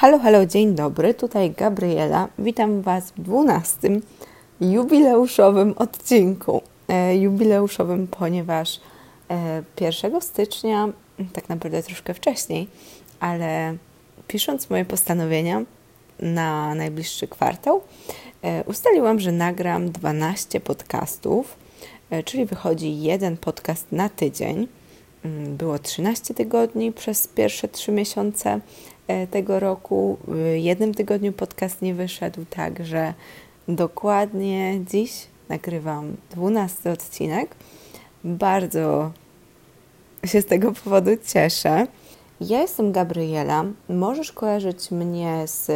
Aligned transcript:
Halo, 0.00 0.18
halo, 0.18 0.46
dzień 0.46 0.74
dobry, 0.74 1.14
tutaj 1.14 1.50
Gabriela. 1.50 2.28
Witam 2.38 2.82
Was 2.82 3.10
w 3.10 3.22
12 3.22 3.78
jubileuszowym 4.60 5.74
odcinku. 5.76 6.62
E, 6.88 7.16
jubileuszowym, 7.16 8.06
ponieważ 8.06 8.80
e, 9.30 9.62
1 9.80 10.20
stycznia, 10.20 10.88
tak 11.32 11.48
naprawdę 11.48 11.82
troszkę 11.82 12.14
wcześniej, 12.14 12.68
ale 13.20 13.76
pisząc 14.28 14.70
moje 14.70 14.84
postanowienia 14.84 15.62
na 16.20 16.74
najbliższy 16.74 17.28
kwartał, 17.28 17.80
e, 18.42 18.64
ustaliłam, 18.64 19.20
że 19.20 19.32
nagram 19.32 19.90
12 19.90 20.60
podcastów, 20.60 21.56
e, 22.10 22.22
czyli 22.22 22.44
wychodzi 22.44 23.00
jeden 23.00 23.36
podcast 23.36 23.92
na 23.92 24.08
tydzień. 24.08 24.68
Mm, 25.24 25.56
Było 25.56 25.78
13 25.78 26.34
tygodni 26.34 26.92
przez 26.92 27.28
pierwsze 27.28 27.68
3 27.68 27.92
miesiące 27.92 28.60
tego 29.30 29.60
roku. 29.60 30.18
W 30.28 30.54
jednym 30.56 30.94
tygodniu 30.94 31.32
podcast 31.32 31.82
nie 31.82 31.94
wyszedł, 31.94 32.44
także 32.50 33.14
dokładnie 33.68 34.80
dziś 34.90 35.26
nagrywam 35.48 36.16
12 36.30 36.90
odcinek. 36.90 37.54
Bardzo 38.24 39.10
się 40.24 40.42
z 40.42 40.46
tego 40.46 40.72
powodu 40.72 41.10
cieszę. 41.26 41.86
Ja 42.40 42.60
jestem 42.60 42.92
Gabriela. 42.92 43.64
Możesz 43.88 44.32
kojarzyć 44.32 44.90
mnie 44.90 45.42
z 45.46 45.70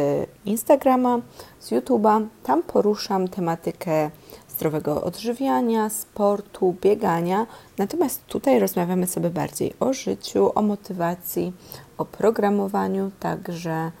Instagrama, 0.45 1.19
z 1.59 1.71
YouTube'a. 1.71 2.25
Tam 2.43 2.63
poruszam 2.63 3.27
tematykę 3.27 4.09
zdrowego 4.53 5.03
odżywiania, 5.03 5.89
sportu, 5.89 6.75
biegania. 6.81 7.47
Natomiast 7.77 8.25
tutaj 8.25 8.59
rozmawiamy 8.59 9.07
sobie 9.07 9.29
bardziej 9.29 9.73
o 9.79 9.93
życiu, 9.93 10.51
o 10.55 10.61
motywacji, 10.61 11.53
o 11.97 12.05
programowaniu, 12.05 13.11
także 13.19 13.91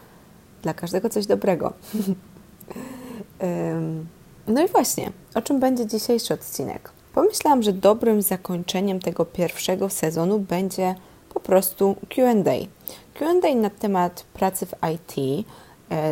dla 0.61 0.73
każdego 0.73 1.09
coś 1.09 1.25
dobrego. 1.25 1.73
no 4.47 4.63
i 4.63 4.67
właśnie, 4.67 5.11
o 5.35 5.41
czym 5.41 5.59
będzie 5.59 5.87
dzisiejszy 5.87 6.33
odcinek? 6.33 6.91
Pomyślałam, 7.13 7.63
że 7.63 7.73
dobrym 7.73 8.21
zakończeniem 8.21 8.99
tego 8.99 9.25
pierwszego 9.25 9.89
sezonu 9.89 10.39
będzie 10.39 10.95
po 11.33 11.39
prostu 11.39 11.95
QA. 12.09 12.33
QA 13.13 13.55
na 13.55 13.69
temat 13.69 14.25
pracy 14.33 14.65
w 14.65 14.73
IT. 14.93 15.45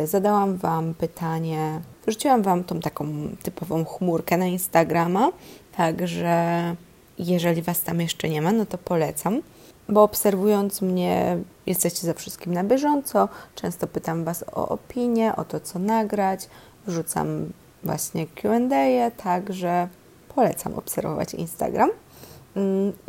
Zadałam 0.04 0.56
Wam 0.56 0.94
pytanie, 0.94 1.80
wrzuciłam 2.06 2.42
Wam 2.42 2.64
tą 2.64 2.80
taką 2.80 3.06
typową 3.42 3.84
chmurkę 3.84 4.36
na 4.36 4.46
Instagrama, 4.46 5.30
także 5.76 6.76
jeżeli 7.18 7.62
Was 7.62 7.82
tam 7.82 8.00
jeszcze 8.00 8.28
nie 8.28 8.42
ma, 8.42 8.52
no 8.52 8.66
to 8.66 8.78
polecam, 8.78 9.42
bo 9.88 10.02
obserwując 10.02 10.82
mnie, 10.82 11.38
jesteście 11.66 12.06
za 12.06 12.14
wszystkim 12.14 12.54
na 12.54 12.64
bieżąco. 12.64 13.28
Często 13.54 13.86
pytam 13.86 14.24
Was 14.24 14.44
o 14.52 14.68
opinię, 14.68 15.36
o 15.36 15.44
to, 15.44 15.60
co 15.60 15.78
nagrać. 15.78 16.48
Wrzucam 16.86 17.52
właśnie 17.84 18.26
QA, 18.26 19.10
także 19.16 19.88
polecam 20.34 20.74
obserwować 20.74 21.34
Instagram. 21.34 21.90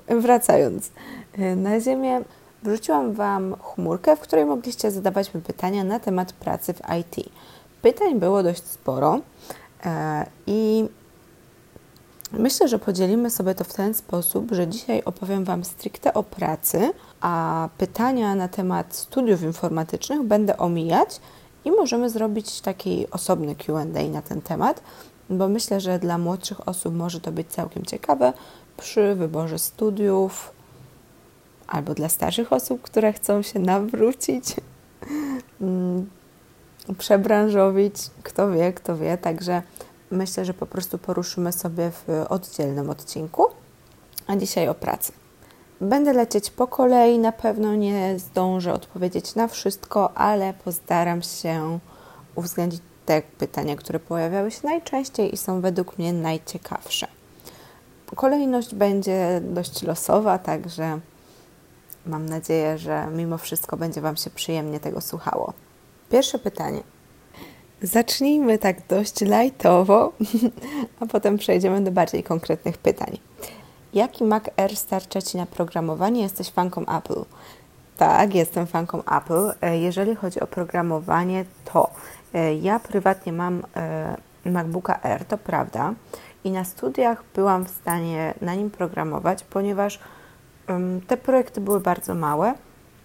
Wracając 0.08 0.92
na 1.56 1.80
ziemię, 1.80 2.22
wrzuciłam 2.64 3.14
Wam 3.14 3.56
chmurkę, 3.62 4.16
w 4.16 4.20
której 4.20 4.46
mogliście 4.46 4.92
zadawać 4.92 5.34
mi 5.34 5.42
pytania 5.42 5.84
na 5.84 6.00
temat 6.00 6.34
pracy 6.34 6.74
w 6.74 6.82
IT. 7.00 7.30
Pytań 7.84 8.20
było 8.20 8.44
dość 8.44 8.64
sporo 8.64 9.20
i 10.48 10.86
myślę, 12.32 12.68
że 12.68 12.80
podzielimy 12.80 13.30
sobie 13.30 13.56
to 13.56 13.64
w 13.64 13.74
ten 13.74 13.94
sposób, 13.94 14.52
że 14.52 14.68
dzisiaj 14.68 15.04
opowiem 15.06 15.44
Wam 15.44 15.64
stricte 15.64 16.14
o 16.14 16.24
pracy, 16.24 16.94
a 17.22 17.70
pytania 17.78 18.36
na 18.36 18.48
temat 18.48 18.96
studiów 18.96 19.42
informatycznych 19.42 20.24
będę 20.24 20.58
omijać 20.58 21.20
i 21.66 21.72
możemy 21.72 22.10
zrobić 22.10 22.62
taki 22.62 23.08
osobny 23.12 23.56
QA 23.56 23.86
na 24.12 24.22
ten 24.22 24.42
temat, 24.42 24.82
bo 25.30 25.48
myślę, 25.48 25.80
że 25.82 26.00
dla 26.00 26.18
młodszych 26.18 26.68
osób 26.68 26.96
może 26.96 27.22
to 27.22 27.32
być 27.32 27.48
całkiem 27.48 27.86
ciekawe 27.86 28.34
przy 28.78 29.16
wyborze 29.16 29.60
studiów 29.60 30.52
albo 31.68 31.94
dla 31.94 32.10
starszych 32.10 32.54
osób, 32.54 32.82
które 32.82 33.14
chcą 33.14 33.42
się 33.42 33.60
nawrócić, 33.60 34.46
przebranżowić, 36.98 37.96
kto 38.24 38.52
wie, 38.52 38.74
kto 38.74 38.98
wie. 38.98 39.18
Także 39.18 39.62
myślę, 40.12 40.46
że 40.46 40.54
po 40.54 40.66
prostu 40.66 40.98
poruszymy 40.98 41.52
sobie 41.52 41.92
w 41.92 42.26
oddzielnym 42.30 42.90
odcinku, 42.90 43.46
a 44.28 44.36
dzisiaj 44.36 44.70
o 44.70 44.74
pracy. 44.74 45.12
Będę 45.82 46.14
lecieć 46.14 46.50
po 46.50 46.68
kolei, 46.68 47.20
na 47.20 47.32
pewno 47.32 47.76
nie 47.76 48.20
zdążę 48.20 48.74
odpowiedzieć 48.74 49.36
na 49.36 49.48
wszystko, 49.48 50.18
ale 50.18 50.54
postaram 50.54 51.22
się 51.22 51.80
uwzględnić 52.36 52.82
te 53.06 53.22
pytania, 53.22 53.76
które 53.76 54.00
pojawiały 54.00 54.52
się 54.52 54.60
najczęściej 54.64 55.34
i 55.34 55.38
są 55.38 55.62
według 55.62 55.98
mnie 55.98 56.14
najciekawsze. 56.14 57.08
Kolejność 58.16 58.76
będzie 58.76 59.42
dość 59.44 59.84
losowa, 59.84 60.38
także 60.40 61.00
mam 62.06 62.26
nadzieję, 62.26 62.78
że 62.78 63.08
mimo 63.16 63.38
wszystko 63.38 63.78
będzie 63.78 64.02
Wam 64.02 64.16
się 64.16 64.30
przyjemnie 64.30 64.80
tego 64.80 65.02
słuchało. 65.02 65.54
Pierwsze 66.14 66.40
pytanie. 66.40 66.84
Zacznijmy 67.82 68.58
tak 68.58 68.88
dość 68.88 69.22
lajtowo, 69.22 70.12
a 71.00 71.06
potem 71.06 71.38
przejdziemy 71.38 71.82
do 71.82 71.92
bardziej 71.92 72.24
konkretnych 72.24 72.78
pytań. 72.78 73.18
Jaki 73.94 74.24
Mac 74.24 74.44
Air 74.58 74.76
starcza 74.76 75.22
Ci 75.22 75.38
na 75.38 75.46
programowanie? 75.46 76.22
Jesteś 76.22 76.50
fanką 76.50 76.82
Apple? 76.98 77.26
Tak, 77.98 78.36
jestem 78.36 78.68
fanką 78.68 79.04
Apple. 79.04 79.54
Jeżeli 79.72 80.16
chodzi 80.16 80.40
o 80.40 80.48
programowanie, 80.48 81.46
to 81.74 81.90
ja 82.62 82.80
prywatnie 82.80 83.34
mam 83.34 83.64
MacBooka 84.46 85.04
Air, 85.04 85.26
to 85.26 85.38
prawda, 85.38 85.94
i 86.44 86.52
na 86.52 86.64
studiach 86.64 87.24
byłam 87.36 87.66
w 87.66 87.70
stanie 87.70 88.34
na 88.42 88.56
nim 88.56 88.70
programować, 88.70 89.44
ponieważ 89.44 90.00
te 91.08 91.18
projekty 91.18 91.62
były 91.62 91.80
bardzo 91.80 92.16
małe. 92.16 92.54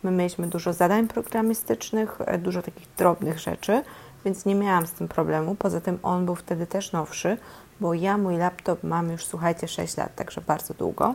My 0.02 0.10
mieliśmy 0.10 0.46
dużo 0.46 0.72
zadań 0.72 1.08
programistycznych, 1.08 2.18
dużo 2.38 2.62
takich 2.62 2.88
drobnych 2.96 3.38
rzeczy, 3.38 3.82
więc 4.24 4.44
nie 4.44 4.54
miałam 4.54 4.86
z 4.86 4.92
tym 4.92 5.08
problemu. 5.08 5.54
Poza 5.54 5.80
tym 5.80 5.98
on 6.02 6.24
był 6.24 6.34
wtedy 6.34 6.66
też 6.66 6.92
nowszy, 6.92 7.38
bo 7.80 7.94
ja 7.94 8.18
mój 8.18 8.36
laptop 8.36 8.82
mam 8.82 9.10
już, 9.10 9.24
słuchajcie, 9.24 9.68
6 9.68 9.96
lat, 9.96 10.14
także 10.14 10.40
bardzo 10.40 10.74
długo, 10.74 11.14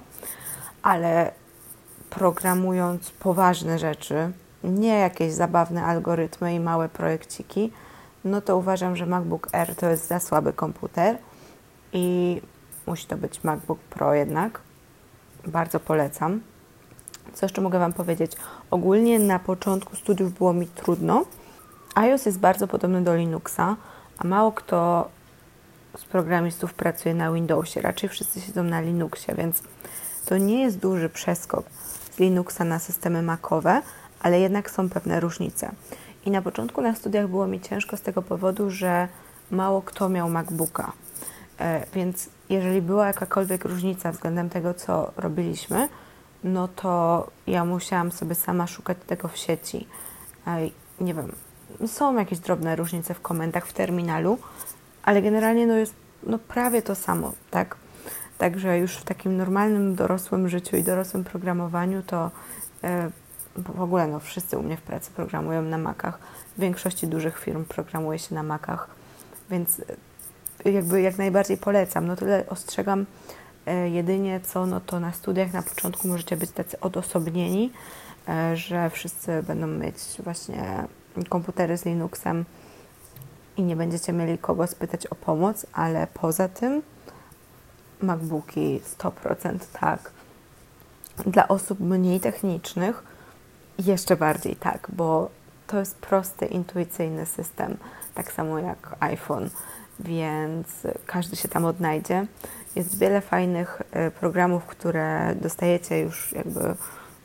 ale 0.82 1.32
programując 2.10 3.12
poważne 3.12 3.80
rzeczy, 3.80 4.32
nie 4.64 5.00
jakieś 5.00 5.34
zabawne 5.34 5.84
algorytmy 5.84 6.56
i 6.56 6.60
małe 6.60 6.90
projekciki, 6.90 7.72
no 8.26 8.42
to 8.42 8.58
uważam, 8.58 8.96
że 8.96 9.06
MacBook 9.06 9.48
Air 9.56 9.76
to 9.76 9.90
jest 9.90 10.08
za 10.08 10.20
słaby 10.20 10.54
komputer 10.54 11.18
i 11.94 12.42
musi 12.88 13.08
to 13.08 13.18
być 13.18 13.44
MacBook 13.44 13.80
Pro 13.80 14.14
jednak. 14.14 14.62
Bardzo 15.48 15.80
polecam. 15.80 16.42
Co 17.34 17.46
jeszcze 17.46 17.62
mogę 17.62 17.80
Wam 17.80 17.94
powiedzieć? 17.94 18.32
Ogólnie 18.72 19.20
na 19.20 19.40
początku 19.40 19.96
studiów 19.96 20.34
było 20.34 20.54
mi 20.54 20.68
trudno. 20.68 21.26
iOS 21.96 22.26
jest 22.26 22.40
bardzo 22.40 22.68
podobny 22.68 23.02
do 23.02 23.16
Linuxa, 23.16 23.76
a 24.18 24.28
mało 24.28 24.52
kto 24.52 25.10
z 25.98 26.06
programistów 26.06 26.74
pracuje 26.74 27.16
na 27.16 27.32
Windowsie. 27.32 27.82
Raczej 27.82 28.10
wszyscy 28.10 28.42
siedzą 28.42 28.64
na 28.64 28.82
Linuxie, 28.82 29.36
więc 29.36 29.64
to 30.26 30.38
nie 30.38 30.62
jest 30.62 30.78
duży 30.78 31.10
przeskok 31.10 31.66
z 32.12 32.20
Linuxa 32.20 32.64
na 32.64 32.80
systemy 32.80 33.22
Macowe, 33.22 33.82
ale 34.22 34.40
jednak 34.40 34.72
są 34.72 34.90
pewne 34.90 35.20
różnice. 35.20 35.72
I 36.26 36.32
na 36.32 36.42
początku 36.42 36.82
na 36.82 36.96
studiach 36.96 37.28
było 37.28 37.48
mi 37.48 37.62
ciężko 37.62 37.98
z 37.98 38.02
tego 38.02 38.22
powodu, 38.22 38.70
że 38.70 39.08
mało 39.52 39.82
kto 39.82 40.10
miał 40.10 40.30
MacBooka. 40.30 40.92
Więc 41.94 42.30
jeżeli 42.50 42.82
była 42.82 43.08
jakakolwiek 43.08 43.66
różnica 43.66 44.12
względem 44.12 44.50
tego, 44.50 44.74
co 44.74 45.12
robiliśmy, 45.18 45.90
no 46.44 46.68
to 46.68 47.28
ja 47.48 47.66
musiałam 47.66 48.12
sobie 48.12 48.36
sama 48.36 48.68
szukać 48.68 48.98
tego 49.08 49.28
w 49.28 49.38
sieci. 49.38 49.88
Nie 51.02 51.14
wiem, 51.14 51.32
są 51.88 52.16
jakieś 52.16 52.40
drobne 52.40 52.76
różnice 52.76 53.14
w 53.14 53.22
komendach 53.22 53.68
w 53.68 53.74
terminalu, 53.74 54.38
ale 55.04 55.22
generalnie 55.22 55.68
no 55.68 55.74
jest 55.74 55.94
no 56.24 56.40
prawie 56.40 56.82
to 56.82 56.96
samo, 56.96 57.34
tak? 57.52 57.76
Także 58.38 58.78
już 58.78 58.96
w 58.98 59.04
takim 59.04 59.38
normalnym, 59.38 59.96
dorosłym 59.96 60.50
życiu 60.50 60.76
i 60.76 60.84
dorosłym 60.84 61.24
programowaniu 61.24 62.04
to 62.04 62.32
w 63.56 63.82
ogóle 63.82 64.08
no 64.08 64.20
wszyscy 64.20 64.58
u 64.58 64.64
mnie 64.64 64.78
w 64.78 64.82
pracy 64.82 65.12
programują 65.12 65.62
na 65.62 65.78
Macach. 65.78 66.20
W 66.58 66.62
większości 66.62 67.08
dużych 67.08 67.40
firm 67.40 67.66
programuje 67.66 68.20
się 68.20 68.36
na 68.36 68.44
Macach, 68.44 68.88
więc 69.50 69.82
jakby 70.66 71.02
jak 71.02 71.18
najbardziej 71.18 71.58
polecam. 71.58 72.08
No 72.08 72.16
tyle 72.16 72.46
ostrzegam 72.50 73.06
jedynie 73.92 74.40
co, 74.40 74.66
no 74.66 74.80
to 74.80 75.00
na 75.00 75.12
studiach 75.12 75.54
na 75.54 75.64
początku 75.64 76.08
możecie 76.08 76.38
być 76.38 76.52
tacy 76.52 76.80
odosobnieni, 76.80 77.72
że 78.54 78.90
wszyscy 78.90 79.44
będą 79.44 79.68
mieć 79.68 79.96
właśnie 80.20 80.88
komputery 81.30 81.78
z 81.78 81.86
Linuxem 81.86 82.46
i 83.58 83.64
nie 83.64 83.76
będziecie 83.76 84.14
mieli 84.14 84.38
kogo 84.38 84.68
spytać 84.68 85.08
o 85.08 85.16
pomoc, 85.16 85.66
ale 85.74 86.08
poza 86.14 86.48
tym 86.48 86.82
MacBooki 88.02 88.82
100% 88.98 89.60
tak. 89.80 90.12
Dla 91.26 91.48
osób 91.48 91.80
mniej 91.80 92.20
technicznych 92.20 93.04
jeszcze 93.80 94.16
bardziej 94.16 94.56
tak, 94.56 94.88
bo 94.94 95.30
to 95.68 95.80
jest 95.80 95.96
prosty, 95.96 96.46
intuicyjny 96.46 97.26
system, 97.26 97.78
tak 98.14 98.32
samo 98.32 98.60
jak 98.60 98.96
iPhone, 99.00 99.50
więc 100.00 100.68
każdy 101.06 101.36
się 101.36 101.48
tam 101.48 101.66
odnajdzie. 101.66 102.26
Jest 102.76 103.00
wiele 103.00 103.22
fajnych 103.22 103.82
y, 104.08 104.12
programów, 104.12 104.66
które 104.66 105.36
dostajecie 105.36 106.00
już 106.00 106.32
jakby 106.32 106.76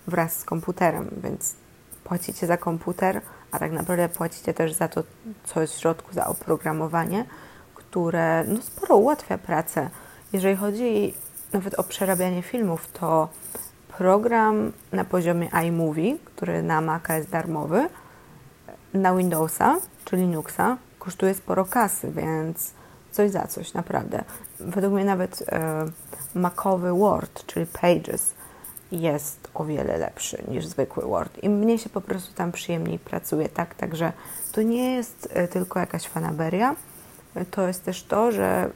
wraz 0.06 0.38
z 0.38 0.44
komputerem, 0.44 1.11
więc 1.23 1.55
płacicie 2.05 2.47
za 2.47 2.56
komputer, 2.56 3.20
a 3.50 3.59
tak 3.59 3.73
naprawdę 3.73 4.09
płacicie 4.09 4.55
też 4.55 4.73
za 4.73 4.88
to, 4.88 5.03
co 5.44 5.61
jest 5.61 5.75
w 5.75 5.81
środku, 5.81 6.12
za 6.12 6.26
oprogramowanie, 6.26 7.25
które 7.75 8.44
no, 8.49 8.62
sporo 8.62 8.97
ułatwia 8.97 9.38
pracę. 9.38 9.91
Jeżeli 10.32 10.56
chodzi 10.56 11.14
nawet 11.53 11.75
o 11.75 11.82
przerabianie 11.82 12.43
filmów, 12.43 12.93
to 12.93 13.29
program 13.99 14.73
na 14.93 15.05
poziomie 15.05 15.49
iMovie, 15.67 16.17
który 16.25 16.62
na 16.62 16.81
Maca 16.81 17.17
jest 17.17 17.31
darmowy, 17.31 17.88
na 18.94 19.17
Windowsa 19.17 19.76
czy 20.05 20.17
Linuxa 20.17 20.76
kosztuje 21.09 21.35
sporo 21.35 21.65
kasy, 21.65 22.11
więc 22.11 22.71
coś 23.13 23.31
za 23.31 23.47
coś, 23.47 23.75
naprawdę. 23.75 24.25
Według 24.61 24.95
mnie 24.95 25.05
nawet 25.05 25.45
e, 25.49 25.85
Macowy 26.35 26.93
Word, 26.93 27.47
czyli 27.47 27.67
Pages, 27.67 28.33
jest 28.93 29.49
o 29.55 29.65
wiele 29.65 29.99
lepszy 29.99 30.43
niż 30.49 30.67
zwykły 30.67 31.05
Word 31.05 31.39
i 31.43 31.49
mnie 31.49 31.79
się 31.79 31.91
po 31.91 32.01
prostu 32.01 32.35
tam 32.35 32.53
przyjemniej 32.53 32.99
pracuje, 32.99 33.49
tak? 33.49 33.75
Także 33.75 34.13
to 34.53 34.63
nie 34.63 34.95
jest 34.95 35.29
e, 35.33 35.49
tylko 35.49 35.81
jakaś 35.81 36.07
fanaberia, 36.07 36.77
to 37.51 37.67
jest 37.67 37.85
też 37.85 38.03
to, 38.03 38.33
że 38.33 38.71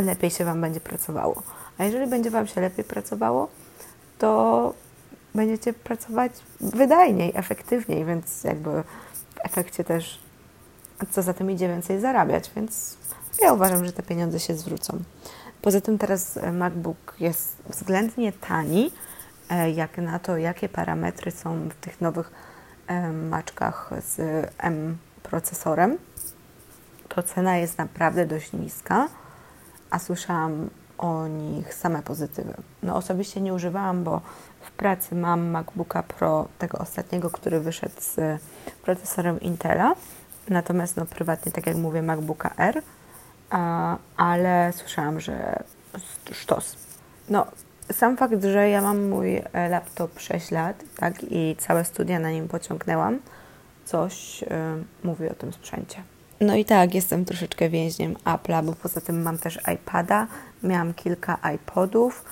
lepiej 0.00 0.30
się 0.30 0.44
Wam 0.44 0.60
będzie 0.60 0.80
pracowało. 0.80 1.42
A 1.78 1.84
jeżeli 1.84 2.06
będzie 2.06 2.30
Wam 2.30 2.46
się 2.46 2.60
lepiej 2.60 2.84
pracowało, 2.84 3.48
to 4.18 4.74
będziecie 5.34 5.72
pracować 5.72 6.32
wydajniej, 6.60 7.32
efektywniej, 7.34 8.04
więc 8.04 8.44
jakby 8.44 8.70
w 9.34 9.44
efekcie 9.44 9.84
też 9.84 10.23
co 11.10 11.22
za 11.22 11.34
tym 11.34 11.50
idzie 11.50 11.68
więcej 11.68 12.00
zarabiać, 12.00 12.50
więc 12.56 12.96
ja 13.42 13.52
uważam, 13.52 13.84
że 13.84 13.92
te 13.92 14.02
pieniądze 14.02 14.40
się 14.40 14.54
zwrócą. 14.54 14.98
Poza 15.62 15.80
tym 15.80 15.98
teraz 15.98 16.38
MacBook 16.52 17.14
jest 17.20 17.56
względnie 17.68 18.32
tani, 18.32 18.90
e, 19.50 19.70
jak 19.70 19.98
na 19.98 20.18
to, 20.18 20.36
jakie 20.36 20.68
parametry 20.68 21.30
są 21.30 21.68
w 21.68 21.74
tych 21.74 22.00
nowych 22.00 22.30
e, 22.86 23.12
maczkach 23.12 23.90
z 24.06 24.46
M 24.58 24.96
procesorem. 25.22 25.98
To 27.08 27.22
cena 27.22 27.56
jest 27.56 27.78
naprawdę 27.78 28.26
dość 28.26 28.52
niska, 28.52 29.08
a 29.90 29.98
słyszałam 29.98 30.70
o 30.98 31.26
nich 31.26 31.74
same 31.74 32.02
pozytywy. 32.02 32.54
No 32.82 32.96
osobiście 32.96 33.40
nie 33.40 33.54
używałam, 33.54 34.04
bo 34.04 34.20
w 34.60 34.70
pracy 34.70 35.14
mam 35.14 35.46
MacBooka 35.46 36.02
Pro, 36.02 36.48
tego 36.58 36.78
ostatniego, 36.78 37.30
który 37.30 37.60
wyszedł 37.60 37.94
z 37.98 38.40
procesorem 38.82 39.40
Intela. 39.40 39.94
Natomiast 40.48 40.96
no, 40.96 41.06
prywatnie, 41.06 41.52
tak 41.52 41.66
jak 41.66 41.76
mówię, 41.76 42.02
MacBooka 42.02 42.54
R, 42.56 42.82
ale 44.16 44.72
słyszałam, 44.72 45.20
że 45.20 45.62
sztos. 46.32 46.76
No, 47.28 47.46
sam 47.92 48.16
fakt, 48.16 48.44
że 48.44 48.68
ja 48.68 48.82
mam 48.82 49.08
mój 49.08 49.36
e, 49.36 49.68
laptop 49.68 50.20
6 50.20 50.50
lat, 50.50 50.84
tak, 50.96 51.14
i 51.22 51.56
całe 51.58 51.84
studia 51.84 52.18
na 52.18 52.30
nim 52.30 52.48
pociągnęłam, 52.48 53.18
coś 53.84 54.42
y, 54.42 54.46
mówi 55.02 55.28
o 55.28 55.34
tym 55.34 55.52
sprzęcie. 55.52 56.02
No 56.40 56.56
i 56.56 56.64
tak, 56.64 56.94
jestem 56.94 57.24
troszeczkę 57.24 57.70
więźniem 57.70 58.14
Apple'a, 58.14 58.64
bo 58.64 58.72
poza 58.72 59.00
tym 59.00 59.22
mam 59.22 59.38
też 59.38 59.58
iPada, 59.74 60.26
miałam 60.62 60.94
kilka 60.94 61.38
iPodów. 61.54 62.24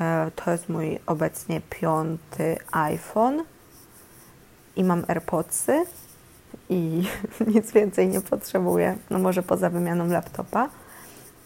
E, 0.00 0.30
to 0.36 0.50
jest 0.50 0.68
mój 0.68 0.98
obecnie 1.06 1.60
piąty 1.60 2.56
iPhone 2.72 3.42
i 4.76 4.84
mam 4.84 5.04
AirPodsy 5.08 5.84
i 6.72 7.08
nic 7.54 7.72
więcej 7.72 8.08
nie 8.08 8.20
potrzebuję, 8.20 8.96
no 9.10 9.18
może 9.18 9.42
poza 9.42 9.70
wymianą 9.70 10.06
laptopa. 10.06 10.68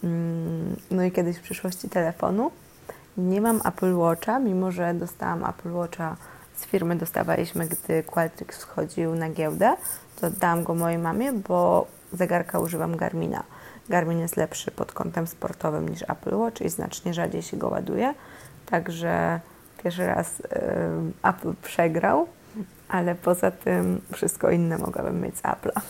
Mm, 0.03 0.75
no 0.91 1.03
i 1.03 1.11
kiedyś 1.11 1.37
w 1.37 1.41
przyszłości 1.41 1.89
telefonu. 1.89 2.51
Nie 3.17 3.41
mam 3.41 3.61
Apple 3.65 3.95
Watcha, 3.95 4.39
mimo 4.39 4.71
że 4.71 4.93
dostałam 4.93 5.45
Apple 5.45 5.73
Watcha 5.73 6.15
z 6.55 6.65
firmy, 6.65 6.95
dostawaliśmy, 6.95 7.67
gdy 7.67 8.03
Qualtrics 8.03 8.63
wchodził 8.63 9.15
na 9.15 9.29
giełdę, 9.29 9.75
to 10.21 10.29
dałam 10.31 10.63
go 10.63 10.75
mojej 10.75 10.97
mamie, 10.97 11.33
bo 11.33 11.87
zegarka 12.13 12.59
używam 12.59 12.97
Garmina. 12.97 13.43
Garmin 13.89 14.19
jest 14.19 14.37
lepszy 14.37 14.71
pod 14.71 14.91
kątem 14.91 15.27
sportowym 15.27 15.89
niż 15.89 16.01
Apple 16.01 16.35
Watch 16.35 16.61
i 16.61 16.69
znacznie 16.69 17.13
rzadziej 17.13 17.41
się 17.41 17.57
go 17.57 17.67
ładuje. 17.69 18.13
Także 18.65 19.39
pierwszy 19.83 20.07
raz 20.07 20.39
y, 20.39 20.43
Apple 21.23 21.53
przegrał, 21.63 22.27
ale 22.89 23.15
poza 23.15 23.51
tym 23.51 24.01
wszystko 24.13 24.51
inne 24.51 24.77
mogłabym 24.77 25.21
mieć 25.21 25.37
z 25.37 25.41
Apple'a. 25.41 25.81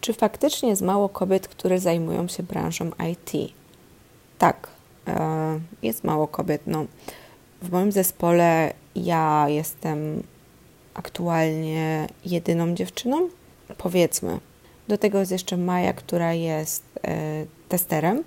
Czy 0.00 0.12
faktycznie 0.12 0.68
jest 0.68 0.82
mało 0.82 1.08
kobiet, 1.08 1.48
które 1.48 1.80
zajmują 1.80 2.28
się 2.28 2.42
branżą 2.42 2.90
IT? 3.10 3.52
Tak, 4.38 4.68
y, 5.08 5.12
jest 5.82 6.04
mało 6.04 6.28
kobiet. 6.28 6.62
No, 6.66 6.84
w 7.62 7.70
moim 7.70 7.92
zespole 7.92 8.72
ja 8.96 9.46
jestem 9.48 10.22
aktualnie 10.94 12.06
jedyną 12.24 12.74
dziewczyną, 12.74 13.28
powiedzmy. 13.78 14.38
Do 14.88 14.98
tego 14.98 15.18
jest 15.18 15.32
jeszcze 15.32 15.56
Maja, 15.56 15.92
która 15.92 16.32
jest 16.32 16.84
e, 17.04 17.46
testerem. 17.68 18.24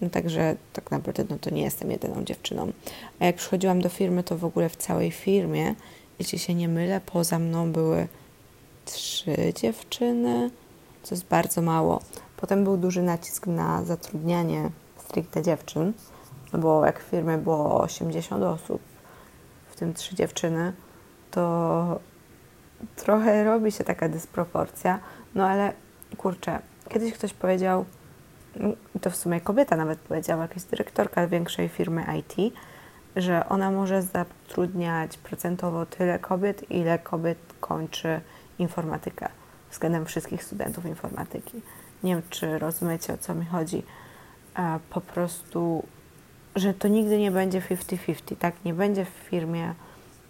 No 0.00 0.10
także 0.10 0.56
tak 0.72 0.90
naprawdę 0.90 1.24
no 1.30 1.38
to 1.40 1.50
nie 1.50 1.62
jestem 1.62 1.90
jedyną 1.90 2.24
dziewczyną. 2.24 2.72
A 3.20 3.24
jak 3.26 3.36
przychodziłam 3.36 3.80
do 3.80 3.88
firmy, 3.88 4.22
to 4.22 4.36
w 4.36 4.44
ogóle 4.44 4.68
w 4.68 4.76
całej 4.76 5.10
firmie, 5.10 5.74
jeśli 6.20 6.38
się 6.38 6.54
nie 6.54 6.68
mylę, 6.68 7.00
poza 7.06 7.38
mną 7.38 7.72
były 7.72 8.08
trzy 8.84 9.36
dziewczyny, 9.54 10.50
co 11.02 11.14
jest 11.14 11.26
bardzo 11.26 11.62
mało. 11.62 12.00
Potem 12.36 12.64
był 12.64 12.76
duży 12.76 13.02
nacisk 13.02 13.46
na 13.46 13.84
zatrudnianie 13.84 14.70
stricte 14.96 15.42
dziewczyn, 15.42 15.92
no 16.52 16.58
bo 16.58 16.86
jak 16.86 17.00
w 17.00 17.10
firmie 17.10 17.38
było 17.38 17.80
80 17.80 18.42
osób, 18.42 18.82
w 19.70 19.76
tym 19.76 19.94
trzy 19.94 20.14
dziewczyny, 20.14 20.72
to 21.30 22.00
trochę 22.96 23.44
robi 23.44 23.72
się 23.72 23.84
taka 23.84 24.08
dysproporcja, 24.08 25.00
no 25.34 25.46
ale 25.46 25.72
kurczę, 26.16 26.58
kiedyś 26.88 27.12
ktoś 27.12 27.32
powiedział, 27.32 27.84
to 29.00 29.10
w 29.10 29.16
sumie 29.16 29.40
kobieta 29.40 29.76
nawet 29.76 29.98
powiedziała, 29.98 30.42
jakaś 30.42 30.62
dyrektorka 30.62 31.26
większej 31.26 31.68
firmy 31.68 32.04
IT, 32.18 32.54
że 33.16 33.48
ona 33.48 33.70
może 33.70 34.02
zatrudniać 34.02 35.18
procentowo 35.18 35.86
tyle 35.86 36.18
kobiet, 36.18 36.70
ile 36.70 36.98
kobiet 36.98 37.38
kończy 37.60 38.20
informatykę 38.58 39.28
względem 39.70 40.06
wszystkich 40.06 40.44
studentów 40.44 40.86
informatyki. 40.86 41.62
Nie 42.02 42.14
wiem, 42.14 42.22
czy 42.30 42.58
rozumiecie, 42.58 43.12
o 43.12 43.18
co 43.18 43.34
mi 43.34 43.46
chodzi. 43.46 43.82
Po 44.90 45.00
prostu, 45.00 45.84
że 46.56 46.74
to 46.74 46.88
nigdy 46.88 47.18
nie 47.18 47.30
będzie 47.30 47.60
50-50, 47.60 48.36
tak? 48.36 48.54
Nie 48.64 48.74
będzie 48.74 49.04
w 49.04 49.08
firmie 49.08 49.74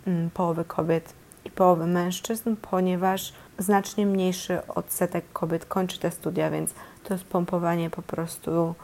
mm, 0.06 0.30
połowy 0.30 0.64
kobiet 0.64 1.14
i 1.44 1.50
połowy 1.50 1.86
mężczyzn, 1.86 2.56
ponieważ 2.62 3.32
znacznie 3.58 4.06
mniejszy 4.06 4.66
odsetek 4.66 5.24
kobiet 5.32 5.66
kończy 5.66 5.98
te 5.98 6.10
studia, 6.10 6.50
więc 6.50 6.74
to 7.04 7.14
jest 7.14 7.24
pompowanie 7.24 7.90
po 7.90 8.02
prostu 8.02 8.74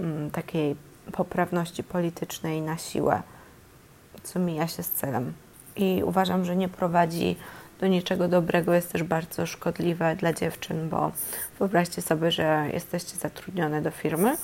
mm, 0.00 0.30
takiej 0.30 0.76
poprawności 1.12 1.84
politycznej 1.84 2.62
na 2.62 2.78
siłę, 2.78 3.22
co 4.28 4.38
mija 4.38 4.68
się 4.68 4.82
z 4.82 4.90
celem. 4.90 5.32
I 5.76 6.02
uważam, 6.04 6.44
że 6.44 6.56
nie 6.56 6.68
prowadzi 6.68 7.36
do 7.80 7.86
niczego 7.86 8.28
dobrego, 8.28 8.74
jest 8.74 8.92
też 8.92 9.02
bardzo 9.02 9.46
szkodliwe 9.46 10.16
dla 10.16 10.32
dziewczyn, 10.32 10.88
bo 10.88 11.12
wyobraźcie 11.58 12.02
sobie, 12.02 12.30
że 12.30 12.64
jesteście 12.72 13.16
zatrudnione 13.16 13.82
do 13.82 13.90
firmy, 13.90 14.36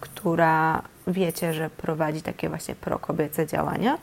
która 0.00 0.82
wiecie, 1.06 1.54
że 1.54 1.70
prowadzi 1.70 2.22
takie 2.22 2.48
właśnie 2.48 2.74
prokobiece 2.74 3.46
działania, 3.46 3.98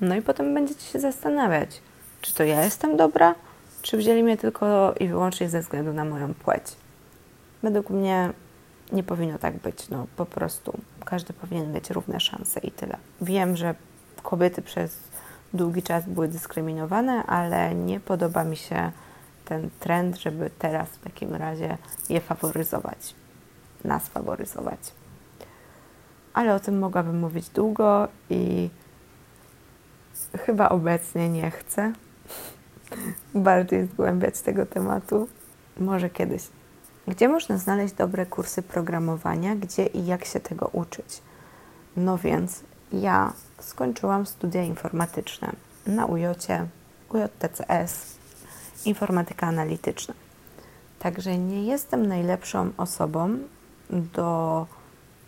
no 0.00 0.16
i 0.16 0.22
potem 0.22 0.54
będziecie 0.54 0.86
się 0.86 1.00
zastanawiać, 1.00 1.82
czy 2.20 2.34
to 2.34 2.44
ja 2.44 2.64
jestem 2.64 2.96
dobra, 2.96 3.34
czy 3.82 3.96
wzięli 3.96 4.22
mnie 4.22 4.36
tylko 4.36 4.94
i 5.00 5.08
wyłącznie 5.08 5.48
ze 5.48 5.60
względu 5.60 5.92
na 5.92 6.04
moją 6.04 6.34
płeć. 6.34 6.64
Według 7.62 7.90
mnie 7.90 8.30
nie 8.92 9.02
powinno 9.02 9.38
tak 9.38 9.58
być. 9.58 9.88
No, 9.88 10.06
po 10.16 10.26
prostu 10.26 10.78
każdy 11.04 11.32
powinien 11.32 11.72
mieć 11.72 11.90
równe 11.90 12.20
szanse 12.20 12.60
i 12.60 12.70
tyle. 12.70 12.96
Wiem, 13.20 13.56
że 13.56 13.74
kobiety 14.24 14.62
przez 14.62 14.98
długi 15.54 15.82
czas 15.82 16.04
były 16.06 16.28
dyskryminowane, 16.28 17.26
ale 17.26 17.74
nie 17.74 18.00
podoba 18.00 18.44
mi 18.44 18.56
się 18.56 18.92
ten 19.44 19.70
trend, 19.80 20.16
żeby 20.16 20.50
teraz 20.58 20.88
w 20.88 21.04
takim 21.04 21.34
razie 21.34 21.78
je 22.08 22.20
faworyzować, 22.20 23.14
nas 23.84 24.08
faworyzować. 24.08 24.80
Ale 26.34 26.54
o 26.54 26.60
tym 26.60 26.78
mogłabym 26.78 27.18
mówić 27.18 27.48
długo 27.48 28.08
i 28.30 28.70
chyba 30.38 30.68
obecnie 30.68 31.28
nie 31.28 31.50
chcę 31.50 31.92
bardziej 33.34 33.86
zgłębiać 33.86 34.40
tego 34.40 34.66
tematu. 34.66 35.28
Może 35.80 36.10
kiedyś. 36.10 36.42
Gdzie 37.08 37.28
można 37.28 37.58
znaleźć 37.58 37.94
dobre 37.94 38.26
kursy 38.26 38.62
programowania, 38.62 39.56
gdzie 39.56 39.86
i 39.86 40.06
jak 40.06 40.24
się 40.24 40.40
tego 40.40 40.70
uczyć? 40.72 41.22
No 41.96 42.18
więc 42.18 42.64
ja 43.00 43.32
skończyłam 43.60 44.26
studia 44.26 44.62
informatyczne 44.62 45.52
na 45.86 46.06
UJ, 46.06 46.24
UJTCS, 47.08 48.16
informatyka 48.84 49.46
analityczna. 49.46 50.14
Także 50.98 51.38
nie 51.38 51.64
jestem 51.64 52.06
najlepszą 52.06 52.70
osobą 52.76 53.38
do 53.90 54.66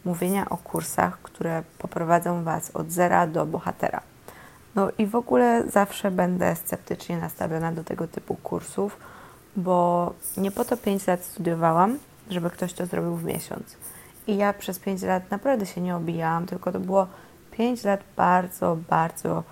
mówienia 0.04 0.48
o 0.48 0.56
kursach, 0.56 1.18
które 1.22 1.62
poprowadzą 1.78 2.44
Was 2.44 2.70
od 2.70 2.90
zera 2.90 3.26
do 3.26 3.46
bohatera. 3.46 4.00
No 4.74 4.88
i 4.98 5.06
w 5.06 5.14
ogóle 5.14 5.64
zawsze 5.70 6.10
będę 6.10 6.56
sceptycznie 6.56 7.18
nastawiona 7.18 7.72
do 7.72 7.84
tego 7.84 8.08
typu 8.08 8.34
kursów, 8.34 8.96
bo 9.56 10.12
nie 10.36 10.50
po 10.50 10.64
to 10.64 10.76
5 10.76 11.06
lat 11.06 11.24
studiowałam, 11.24 11.98
żeby 12.30 12.50
ktoś 12.50 12.72
to 12.72 12.86
zrobił 12.86 13.16
w 13.16 13.24
miesiąc. 13.24 13.76
I 14.26 14.36
ja 14.36 14.52
przez 14.52 14.78
5 14.78 15.02
lat 15.02 15.30
naprawdę 15.30 15.66
się 15.66 15.80
nie 15.80 15.96
obijałam, 15.96 16.46
tylko 16.46 16.72
to 16.72 16.80
było 16.80 17.06
5 17.56 17.84
lat 17.84 18.00
bardzo, 18.16 18.76
bardzo 18.88 19.42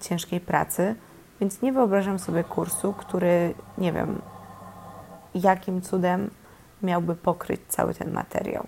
ciężkiej 0.00 0.40
pracy, 0.40 0.94
więc 1.40 1.62
nie 1.62 1.72
wyobrażam 1.72 2.18
sobie 2.18 2.44
kursu, 2.44 2.92
który 2.92 3.54
nie 3.78 3.92
wiem, 3.92 4.22
jakim 5.34 5.82
cudem 5.82 6.30
miałby 6.82 7.14
pokryć 7.14 7.60
cały 7.68 7.94
ten 7.94 8.12
materiał. 8.12 8.66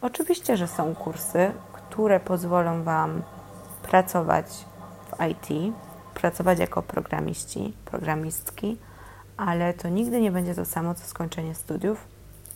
Oczywiście, 0.00 0.56
że 0.56 0.68
są 0.68 0.94
kursy, 0.94 1.52
które 1.72 2.20
pozwolą 2.20 2.82
Wam 2.82 3.22
pracować 3.82 4.46
w 5.06 5.24
IT, 5.30 5.74
pracować 6.14 6.58
jako 6.58 6.82
programiści, 6.82 7.74
programistki, 7.84 8.78
ale 9.36 9.74
to 9.74 9.88
nigdy 9.88 10.20
nie 10.20 10.32
będzie 10.32 10.54
to 10.54 10.64
samo 10.64 10.94
co 10.94 11.04
skończenie 11.04 11.54
studiów. 11.54 12.06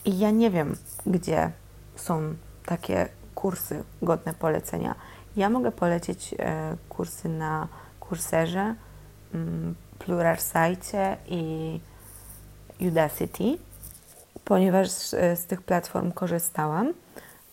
I 0.05 0.19
ja 0.19 0.31
nie 0.31 0.51
wiem, 0.51 0.75
gdzie 1.05 1.51
są 1.95 2.35
takie 2.65 3.09
kursy 3.37 3.83
godne 4.01 4.33
polecenia. 4.33 4.95
Ja 5.35 5.49
mogę 5.49 5.71
polecić 5.71 6.33
e, 6.39 6.77
kursy 6.89 7.29
na 7.29 7.67
Kurserze, 7.99 8.75
mm, 9.33 9.75
Pluralsight 9.99 10.91
i 11.27 11.79
Udacity, 12.81 13.57
ponieważ 14.45 14.89
z 15.35 15.45
tych 15.45 15.61
platform 15.61 16.11
korzystałam. 16.11 16.93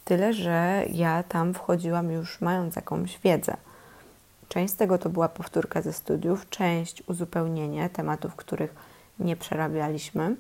Tyle, 0.05 0.33
że 0.33 0.85
ja 0.93 1.23
tam 1.23 1.55
wchodziłam 1.55 2.11
już 2.11 2.41
mając 2.41 2.77
jakąś 2.77 3.19
wiedzę. 3.19 3.57
Część 4.49 4.75
z 4.75 4.77
tego 4.77 4.99
to 4.99 5.09
była 5.09 5.29
powtórka 5.29 5.83
ze 5.83 5.93
studiów, 5.93 6.51
część 6.51 7.03
uzupełnienie 7.09 7.91
tematów, 7.91 8.37
których 8.37 8.75
nie 9.19 9.37
przerabialiśmy, 9.37 10.37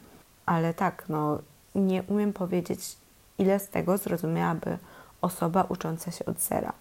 ale 0.46 0.74
tak, 0.74 1.04
no, 1.08 1.38
nie 1.74 2.02
umiem 2.02 2.32
powiedzieć, 2.32 2.96
ile 3.38 3.58
z 3.58 3.68
tego 3.68 3.98
zrozumiałaby 3.98 4.78
osoba 5.24 5.66
ucząca 5.68 6.10
się 6.10 6.24
od 6.24 6.40
zera. 6.40 6.72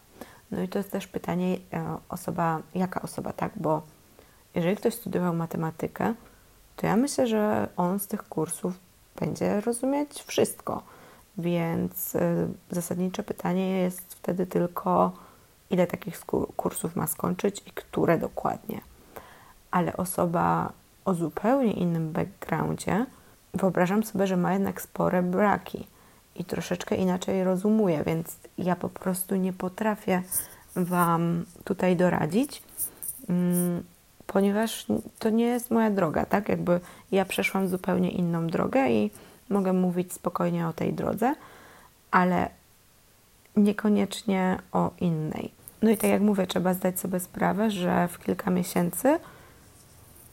No 0.51 0.62
i 0.62 0.67
to 0.67 0.79
jest 0.79 0.91
też 0.91 1.07
pytanie, 1.07 1.57
e, 1.73 1.97
osoba, 2.09 2.62
jaka 2.75 3.01
osoba, 3.01 3.33
tak? 3.33 3.51
Bo 3.55 3.81
jeżeli 4.55 4.75
ktoś 4.75 4.93
studiował 4.93 5.33
matematykę, 5.33 6.13
to 6.75 6.88
ja 6.88 6.95
myślę, 6.95 7.27
że 7.27 7.67
on 7.77 8.00
z 8.00 8.07
tych 8.07 8.23
kursów 8.23 8.73
będzie 9.19 9.62
rozumieć 9.62 10.23
wszystko. 10.23 10.83
Więc 11.38 12.15
e, 12.15 12.47
zasadnicze 12.71 13.23
pytanie 13.23 13.77
jest 13.77 14.13
wtedy 14.13 14.45
tylko, 14.45 15.12
ile 15.69 15.88
takich 15.88 16.25
kursów 16.57 16.95
ma 16.95 17.07
skończyć 17.07 17.63
i 17.67 17.71
które 17.71 18.17
dokładnie. 18.17 18.81
Ale 19.71 19.97
osoba 19.97 20.71
o 21.05 21.13
zupełnie 21.13 21.73
innym 21.73 22.12
backgroundzie, 22.12 23.05
wyobrażam 23.53 24.03
sobie, 24.03 24.27
że 24.27 24.38
ma 24.38 24.53
jednak 24.53 24.81
spore 24.81 25.21
braki 25.21 25.88
i 26.36 26.46
troszeczkę 26.46 26.96
inaczej 26.96 27.44
rozumuje, 27.44 28.04
więc 28.04 28.36
ja 28.58 28.75
po 28.75 28.90
prostu 28.90 29.36
nie 29.36 29.54
potrafię 29.54 30.24
Wam 30.75 31.46
tutaj 31.63 31.96
doradzić, 31.96 32.63
mm, 33.30 33.84
ponieważ 34.28 34.86
to 35.20 35.30
nie 35.30 35.46
jest 35.46 35.72
moja 35.72 35.90
droga, 35.90 36.25
tak? 36.25 36.50
Jakby 36.50 36.80
ja 37.12 37.25
przeszłam 37.25 37.68
zupełnie 37.68 38.12
inną 38.12 38.48
drogę 38.48 38.90
i 38.90 39.12
mogę 39.50 39.74
mówić 39.74 40.13
spokojnie 40.13 40.68
o 40.68 40.74
tej 40.74 40.94
drodze, 40.94 41.36
ale 42.12 42.50
niekoniecznie 43.56 44.60
o 44.72 44.92
innej. 45.00 45.52
No 45.82 45.90
i 45.90 45.98
tak 45.98 46.10
jak 46.10 46.22
mówię, 46.22 46.48
trzeba 46.48 46.74
zdać 46.74 47.00
sobie 47.00 47.20
sprawę, 47.20 47.72
że 47.72 48.08
w 48.08 48.20
kilka 48.20 48.52
miesięcy 48.52 49.20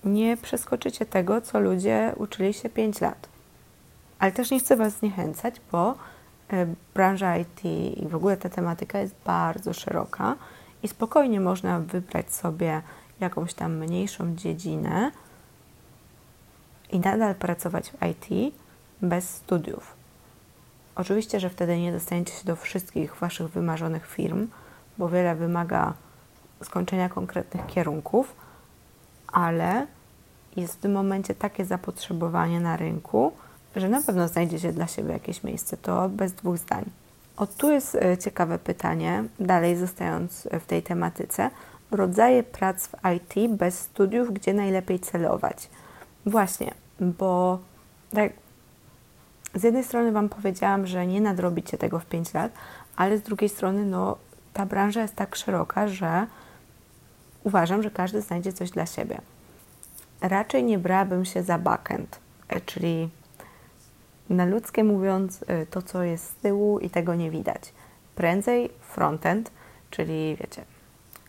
nie 0.05 0.37
przeskoczycie 0.37 1.07
tego, 1.07 1.41
co 1.41 1.61
ludzie 1.61 2.13
uczyli 2.17 2.55
się 2.55 2.69
5 2.69 3.01
lat. 3.01 3.29
Ale 4.21 4.33
też 4.33 4.51
nie 4.51 4.61
chcę 4.61 4.77
Was 4.77 4.93
zniechęcać, 4.93 5.55
bo 5.73 5.95
e, 6.53 6.67
branża 6.95 7.37
IT 7.37 7.65
i 7.97 8.09
w 8.09 8.15
ogóle 8.15 8.37
ta 8.37 8.49
tematyka 8.49 8.99
jest 8.99 9.15
bardzo 9.25 9.73
szeroka 9.73 10.37
i 10.83 10.89
spokojnie 10.89 11.41
można 11.41 11.81
wybrać 11.81 12.35
sobie 12.35 12.83
jakąś 13.21 13.55
tam 13.55 13.77
mniejszą 13.77 14.37
dziedzinę 14.37 15.11
i 16.91 17.01
nadal 17.01 17.35
pracować 17.35 17.91
w 17.91 17.95
IT 18.07 18.55
bez 19.03 19.31
studiów. 19.31 19.95
Oczywiście, 20.95 21.41
że 21.41 21.51
wtedy 21.51 21.79
nie 21.79 21.93
dostaniecie 21.93 22.33
się 22.33 22.45
do 22.45 22.57
wszystkich 22.57 23.17
Waszych 23.17 23.49
wymarzonych 23.49 24.07
firm, 24.07 24.49
bo 24.99 25.09
wiele 25.09 25.35
wymaga 25.35 25.95
skończenia 26.63 27.09
konkretnych 27.09 27.67
kierunków, 27.67 28.37
ale 29.33 29.87
jest 30.57 30.75
w 30.75 30.81
tym 30.81 30.93
momencie 30.93 31.35
takie 31.35 31.65
zapotrzebowanie 31.65 32.61
na 32.61 32.77
rynku, 32.77 33.33
że 33.77 33.89
na 33.89 34.03
pewno 34.03 34.29
znajdziecie 34.29 34.73
dla 34.73 34.87
siebie 34.87 35.13
jakieś 35.13 35.43
miejsce. 35.43 35.77
To 35.77 36.09
bez 36.09 36.33
dwóch 36.33 36.59
zdań. 36.59 36.85
O 37.37 37.47
tu 37.47 37.71
jest 37.71 37.95
e, 37.95 38.19
ciekawe 38.19 38.59
pytanie, 38.59 39.25
dalej 39.41 39.77
zostając 39.77 40.49
w 40.61 40.67
tej 40.67 40.83
tematyce. 40.83 41.51
Rodzaje 41.91 42.43
prac 42.43 42.87
w 42.87 42.95
IT 43.15 43.53
bez 43.57 43.79
studiów, 43.79 44.33
gdzie 44.33 44.55
najlepiej 44.55 45.01
celować? 45.01 45.69
Właśnie, 46.27 46.75
bo 47.01 47.59
tak, 48.15 48.33
z 49.55 49.63
jednej 49.63 49.85
strony 49.85 50.13
Wam 50.13 50.29
powiedziałam, 50.29 50.87
że 50.87 51.07
nie 51.07 51.21
nadrobicie 51.21 51.79
tego 51.79 51.99
w 51.99 52.07
5 52.07 52.35
lat, 52.35 52.53
ale 52.97 53.19
z 53.19 53.23
drugiej 53.23 53.49
strony, 53.49 53.85
no, 53.85 54.17
ta 54.53 54.67
branża 54.67 55.03
jest 55.03 55.15
tak 55.15 55.37
szeroka, 55.37 55.89
że 55.89 56.27
uważam, 57.45 57.83
że 57.83 57.91
każdy 57.91 58.21
znajdzie 58.21 58.53
coś 58.53 58.71
dla 58.71 58.87
siebie 58.87 59.21
raczej 60.21 60.65
nie 60.65 60.79
brałabym 60.79 61.25
się 61.25 61.43
za 61.43 61.59
backend, 61.59 62.19
e, 62.49 62.61
czyli 62.61 63.09
na 64.31 64.45
ludzkie 64.45 64.85
mówiąc, 64.85 65.45
e, 65.47 65.67
to 65.67 65.83
co 65.83 66.03
jest 66.03 66.31
z 66.31 66.35
tyłu 66.35 66.79
i 66.79 66.91
tego 66.91 67.15
nie 67.15 67.31
widać. 67.31 67.73
Prędzej 68.15 68.71
frontend, 68.81 69.51
czyli 69.91 70.37
wiecie, 70.37 70.65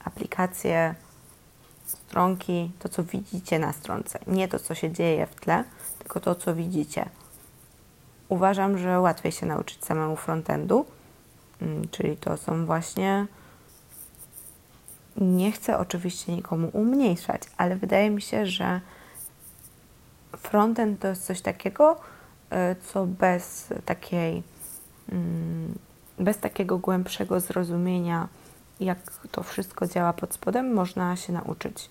aplikacje, 0.03 0.95
stronki, 1.85 2.71
to 2.79 2.89
co 2.89 3.03
widzicie 3.03 3.59
na 3.59 3.73
stronce, 3.73 4.19
nie 4.27 4.47
to 4.47 4.59
co 4.59 4.75
się 4.75 4.91
dzieje 4.91 5.27
w 5.27 5.35
tle, 5.35 5.63
tylko 5.99 6.19
to 6.19 6.35
co 6.35 6.55
widzicie. 6.55 7.09
Uważam, 8.29 8.77
że 8.77 8.99
łatwiej 8.99 9.31
się 9.31 9.45
nauczyć 9.45 9.85
samemu 9.85 10.15
frontendu, 10.15 10.85
mm, 11.61 11.87
czyli 11.91 12.17
to 12.17 12.37
są 12.37 12.65
właśnie 12.65 13.27
nie 15.17 15.51
chcę 15.51 15.77
oczywiście 15.77 16.35
nikomu 16.35 16.69
umniejszać, 16.73 17.41
ale 17.57 17.75
wydaje 17.75 18.09
mi 18.09 18.21
się, 18.21 18.45
że 18.45 18.81
frontend 20.37 20.99
to 20.99 21.07
jest 21.07 21.25
coś 21.25 21.41
takiego, 21.41 21.99
co 22.93 23.05
bez 23.05 23.67
takiej, 23.85 24.43
mm, 25.11 25.75
bez 26.19 26.37
takiego 26.37 26.77
głębszego 26.77 27.39
zrozumienia, 27.39 28.27
jak 28.79 28.97
to 29.31 29.43
wszystko 29.43 29.87
działa 29.87 30.13
pod 30.13 30.33
spodem, 30.33 30.73
można 30.73 31.15
się 31.15 31.33
nauczyć. 31.33 31.89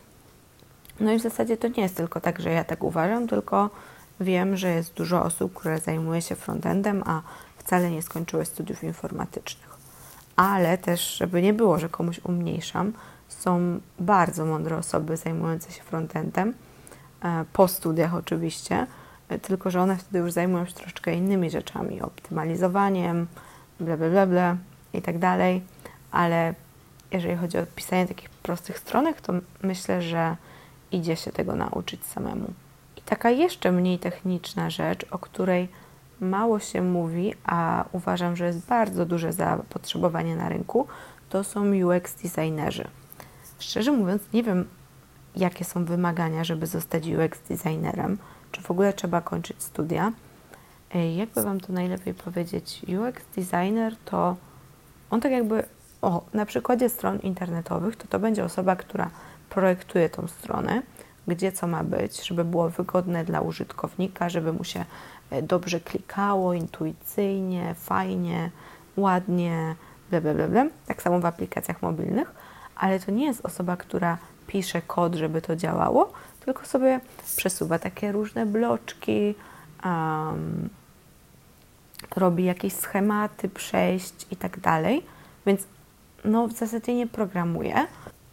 No 1.01 1.13
i 1.13 1.19
w 1.19 1.23
zasadzie 1.23 1.57
to 1.57 1.69
nie 1.69 1.83
jest 1.83 1.97
tylko 1.97 2.21
tak, 2.21 2.41
że 2.41 2.51
ja 2.51 2.65
tak 2.65 2.85
uważam, 2.85 3.29
tylko 3.29 3.71
wiem, 4.21 4.57
że 4.57 4.69
jest 4.69 4.95
dużo 4.95 5.23
osób, 5.23 5.55
które 5.55 5.79
zajmuje 5.79 6.23
się 6.23 6.35
frontendem, 6.35 7.03
a 7.07 7.23
wcale 7.57 7.91
nie 7.91 8.03
skończyły 8.03 8.45
studiów 8.45 8.85
informatycznych. 8.85 9.71
Ale 10.37 10.79
też, 10.79 11.17
żeby 11.17 11.43
nie 11.43 11.53
było, 11.53 11.79
że 11.79 11.89
komuś 11.89 12.21
umniejszam, 12.25 12.93
są 13.29 13.81
bardzo 13.99 14.47
mądre 14.47 14.77
osoby 14.77 15.17
zajmujące 15.17 15.73
się 15.73 15.83
frontendem, 15.83 16.55
e, 17.25 17.45
po 17.53 17.69
studiach 17.69 18.15
oczywiście, 18.15 18.75
e, 18.75 18.87
tylko 19.39 19.71
że 19.71 19.81
one 19.81 19.97
wtedy 19.97 20.19
już 20.19 20.33
zajmują 20.33 20.67
się 20.67 20.73
troszeczkę 20.73 21.15
innymi 21.15 21.51
rzeczami, 21.51 22.03
optymalizowaniem, 22.03 23.27
bla, 23.81 23.97
bla, 23.97 24.11
bla, 24.11 24.27
bla 24.27 24.57
i 24.93 25.03
tak 25.03 25.19
dalej, 25.19 25.63
ale 26.11 26.55
jeżeli 27.11 27.37
chodzi 27.37 27.59
o 27.59 27.67
pisanie 27.67 28.07
takich 28.07 28.31
prostych 28.31 28.79
stronek, 28.79 29.21
to 29.21 29.33
myślę, 29.63 30.03
że 30.03 30.37
idzie 30.93 31.17
się 31.17 31.33
tego 31.33 31.57
nauczyć 31.57 32.07
samemu. 32.07 32.53
I 32.97 33.01
taka 33.01 33.31
jeszcze 33.31 33.73
mniej 33.73 33.99
techniczna 33.99 34.71
rzecz, 34.71 35.07
o 35.11 35.19
której 35.19 35.69
mało 36.21 36.59
się 36.59 36.83
mówi, 36.83 37.35
a 37.45 37.85
uważam, 37.93 38.37
że 38.37 38.47
jest 38.47 38.67
bardzo 38.67 39.07
duże 39.07 39.33
zapotrzebowanie 39.33 40.37
na 40.37 40.49
rynku, 40.49 40.87
to 41.29 41.45
są 41.45 41.73
UX 41.73 42.15
designerzy. 42.15 42.89
Szczerze 43.59 43.93
mówiąc, 43.93 44.23
nie 44.33 44.43
wiem, 44.43 44.69
jakie 45.37 45.65
są 45.65 45.85
wymagania, 45.85 46.45
żeby 46.45 46.67
zostać 46.67 47.05
UX 47.07 47.41
designerem, 47.49 48.19
czy 48.53 48.63
w 48.63 48.71
ogóle 48.71 48.93
trzeba 48.93 49.21
kończyć 49.21 49.63
studia. 49.63 50.13
Jakby 51.17 51.43
Wam 51.43 51.61
to 51.61 51.73
najlepiej 51.73 52.15
powiedzieć, 52.15 52.83
UX 52.89 53.25
designer 53.37 53.97
to 54.05 54.37
on 55.11 55.21
tak 55.21 55.33
jakby, 55.33 55.65
o, 56.03 56.25
na 56.35 56.47
przykładzie 56.47 56.89
stron 56.89 57.19
internetowych, 57.19 57.97
to 57.97 58.07
to 58.09 58.19
będzie 58.19 58.45
osoba, 58.45 58.77
która 58.77 59.11
projektuje 59.51 60.09
tą 60.09 60.29
stronę, 60.29 60.83
gdzie 61.27 61.53
co 61.53 61.67
ma 61.67 61.85
być, 61.85 62.27
żeby 62.27 62.45
było 62.45 62.71
wygodne 62.71 63.25
dla 63.25 63.41
użytkownika, 63.41 64.29
żeby 64.29 64.53
mu 64.53 64.65
się 64.65 64.85
e, 65.31 65.43
dobrze 65.43 65.81
klikało, 65.81 66.55
intuicyjnie, 66.55 67.75
fajnie, 67.75 68.51
ładnie, 68.97 69.75
bla, 70.11 70.21
bla, 70.21 70.35
bla, 70.35 70.49
bla. 70.49 70.67
Tak 70.87 71.03
samo 71.03 71.21
w 71.21 71.25
aplikacjach 71.25 71.83
mobilnych, 71.83 72.33
ale 72.77 73.01
to 73.01 73.11
nie 73.11 73.27
jest 73.27 73.47
osoba, 73.47 73.77
która 73.77 74.19
pisze 74.47 74.83
kod, 74.83 75.15
żeby 75.15 75.43
to 75.43 75.57
działało, 75.57 76.13
tylko 76.53 76.67
sobie 76.67 77.01
przesuwa 77.37 77.79
takie 77.79 78.13
różne 78.13 78.47
bloczki, 78.47 79.35
um, 79.85 80.69
robi 82.17 82.45
jakieś 82.45 82.73
schematy 82.73 83.49
przejść 83.49 84.27
i 84.31 84.37
tak 84.37 84.61
dalej. 84.61 85.03
Więc 85.47 85.67
no, 86.25 86.49
w 86.49 86.53
zasadzie 86.53 86.95
nie 86.95 87.07
programuje, 87.07 87.87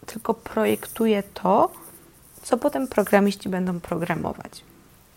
tylko 0.06 0.34
projektuje 0.34 1.24
to, 1.24 1.72
co 2.42 2.58
potem 2.58 2.88
programiści 2.88 3.50
będą 3.50 3.80
programować. 3.80 4.64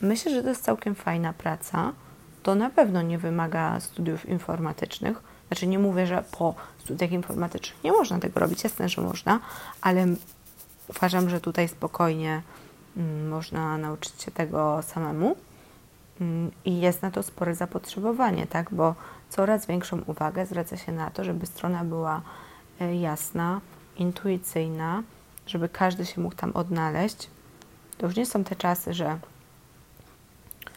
Myślę, 0.01 0.35
że 0.35 0.43
to 0.43 0.49
jest 0.49 0.65
całkiem 0.65 0.95
fajna 0.95 1.33
praca. 1.33 1.93
To 2.43 2.55
na 2.55 2.71
pewno 2.71 3.03
nie 3.03 3.19
wymaga 3.19 3.81
studiów 3.81 4.29
informatycznych. 4.29 5.23
Znaczy, 5.49 5.67
nie 5.67 5.79
mówię, 5.79 6.07
że 6.07 6.25
po 6.39 6.55
studiach 6.79 7.13
informatycznych 7.13 7.85
nie 7.85 7.93
można 7.93 8.19
tego 8.19 8.41
robić, 8.41 8.65
jasne, 8.65 8.89
że 8.89 9.03
można, 9.03 9.41
ale 9.81 10.07
uważam, 10.89 11.31
że 11.31 11.41
tutaj 11.41 11.69
spokojnie 11.69 12.43
można 13.31 13.79
nauczyć 13.79 14.23
się 14.23 14.31
tego 14.31 14.83
samemu. 14.83 15.37
Mm, 16.21 16.51
I 16.65 16.81
jest 16.81 17.03
na 17.03 17.11
to 17.11 17.23
spore 17.23 17.55
zapotrzebowanie, 17.55 18.47
tak? 18.47 18.75
bo 18.75 18.95
coraz 19.29 19.67
większą 19.67 20.01
uwagę 20.07 20.47
zwraca 20.47 20.77
się 20.77 20.93
na 20.93 21.11
to, 21.11 21.25
żeby 21.25 21.47
strona 21.47 21.85
była 21.85 22.23
e, 22.81 22.97
jasna, 22.97 23.61
intuicyjna, 23.97 25.03
żeby 25.47 25.69
każdy 25.69 26.07
się 26.07 26.21
mógł 26.21 26.37
tam 26.37 26.53
odnaleźć. 26.53 27.31
To 27.99 28.07
już 28.07 28.17
nie 28.17 28.27
są 28.27 28.45
te 28.45 28.57
czasy, 28.57 28.95
że 28.95 29.19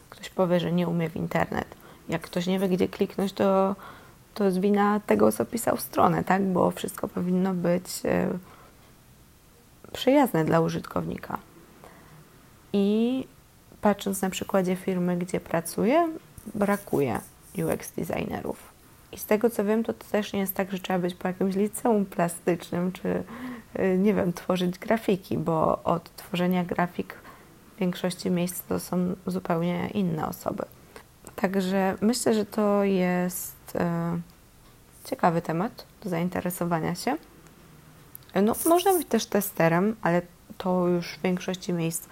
ktoś 0.09 0.29
powie, 0.29 0.59
że 0.59 0.71
nie 0.71 0.87
umie 0.87 1.09
w 1.09 1.15
internet. 1.15 1.75
Jak 2.09 2.21
ktoś 2.21 2.47
nie 2.47 2.59
wie, 2.59 2.69
gdzie 2.69 2.87
kliknąć, 2.87 3.33
to, 3.33 3.75
to 4.33 4.43
jest 4.43 4.59
wina 4.59 4.99
tego, 4.99 5.31
co 5.31 5.45
pisał 5.45 5.77
stronę, 5.77 6.23
tak? 6.23 6.43
bo 6.43 6.71
wszystko 6.71 7.07
powinno 7.07 7.53
być 7.53 7.85
e, 8.05 8.27
przyjazne 9.93 10.45
dla 10.45 10.59
użytkownika. 10.59 11.37
I 12.73 13.27
patrząc 13.81 14.21
na 14.21 14.29
przykładzie 14.29 14.75
firmy, 14.75 15.17
gdzie 15.17 15.39
pracuję, 15.39 16.09
brakuje 16.55 17.19
UX 17.57 17.91
designerów. 17.91 18.73
I 19.11 19.17
z 19.17 19.25
tego 19.25 19.49
co 19.49 19.65
wiem, 19.65 19.83
to, 19.83 19.93
to 19.93 20.05
też 20.11 20.33
nie 20.33 20.39
jest 20.39 20.53
tak, 20.53 20.71
że 20.71 20.79
trzeba 20.79 20.99
być 20.99 21.15
po 21.15 21.27
jakimś 21.27 21.55
liceum 21.55 22.05
plastycznym, 22.05 22.91
czy 22.91 23.23
y, 23.79 23.97
nie 23.97 24.13
wiem, 24.13 24.33
tworzyć 24.33 24.79
grafiki, 24.79 25.37
bo 25.37 25.83
od 25.83 26.15
tworzenia 26.15 26.63
grafik 26.63 27.15
w 27.75 27.79
większości 27.79 28.31
miejsc 28.31 28.63
to 28.63 28.79
są 28.79 29.15
zupełnie 29.27 29.89
inne 29.93 30.27
osoby. 30.27 30.63
Także 31.35 31.95
myślę, 32.01 32.33
że 32.33 32.45
to 32.45 32.83
jest 32.83 33.75
e, 33.75 34.19
ciekawy 35.03 35.41
temat 35.41 35.85
do 36.03 36.09
zainteresowania 36.09 36.95
się. 36.95 37.17
No, 38.43 38.55
można 38.65 38.93
być 38.93 39.07
też 39.07 39.25
testerem, 39.25 39.95
ale 40.01 40.21
to 40.57 40.87
już 40.87 41.07
w 41.07 41.21
większości 41.21 41.73
miejsc 41.73 42.07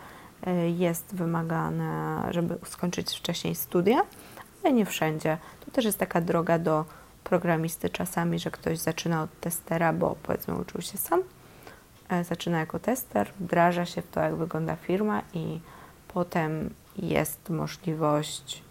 jest 0.77 1.15
wymagane, 1.15 2.27
żeby 2.29 2.57
skończyć 2.65 3.17
wcześniej 3.17 3.55
studia, 3.55 4.01
ale 4.63 4.73
nie 4.73 4.85
wszędzie. 4.85 5.37
To 5.65 5.71
też 5.71 5.85
jest 5.85 5.99
taka 5.99 6.21
droga 6.21 6.59
do 6.59 6.85
programisty 7.23 7.89
czasami, 7.89 8.39
że 8.39 8.51
ktoś 8.51 8.77
zaczyna 8.77 9.23
od 9.23 9.39
testera, 9.39 9.93
bo 9.93 10.15
powiedzmy 10.23 10.55
uczył 10.55 10.81
się 10.81 10.97
sam, 10.97 11.23
e, 12.09 12.23
zaczyna 12.23 12.59
jako 12.59 12.79
tester, 12.79 13.31
wdraża 13.39 13.85
się 13.85 14.01
w 14.01 14.07
to, 14.07 14.19
jak 14.19 14.35
wygląda 14.35 14.75
firma 14.75 15.21
i 15.33 15.59
potem 16.07 16.73
jest 16.97 17.49
możliwość 17.49 18.63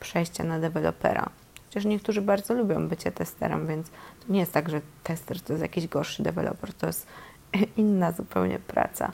przejścia 0.00 0.44
na 0.44 0.60
dewelopera. 0.60 1.30
Chociaż 1.66 1.84
niektórzy 1.84 2.22
bardzo 2.22 2.54
lubią 2.54 2.88
bycie 2.88 3.12
testerem, 3.12 3.66
więc 3.66 3.90
to 3.90 4.32
nie 4.32 4.40
jest 4.40 4.52
tak, 4.52 4.68
że 4.68 4.80
tester 5.02 5.40
to 5.40 5.52
jest 5.52 5.62
jakiś 5.62 5.88
gorszy 5.88 6.22
deweloper, 6.22 6.74
to 6.74 6.86
jest 6.86 7.06
inna 7.76 8.12
zupełnie 8.12 8.58
praca. 8.58 9.12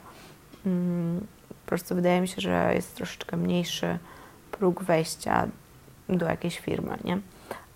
Mm, 0.65 1.27
po 1.49 1.65
prostu 1.65 1.95
wydaje 1.95 2.21
mi 2.21 2.27
się, 2.27 2.41
że 2.41 2.71
jest 2.75 2.95
troszeczkę 2.95 3.37
mniejszy 3.37 3.97
próg 4.51 4.83
wejścia 4.83 5.47
do 6.09 6.25
jakiejś 6.25 6.59
firmy, 6.59 6.97
nie? 7.03 7.19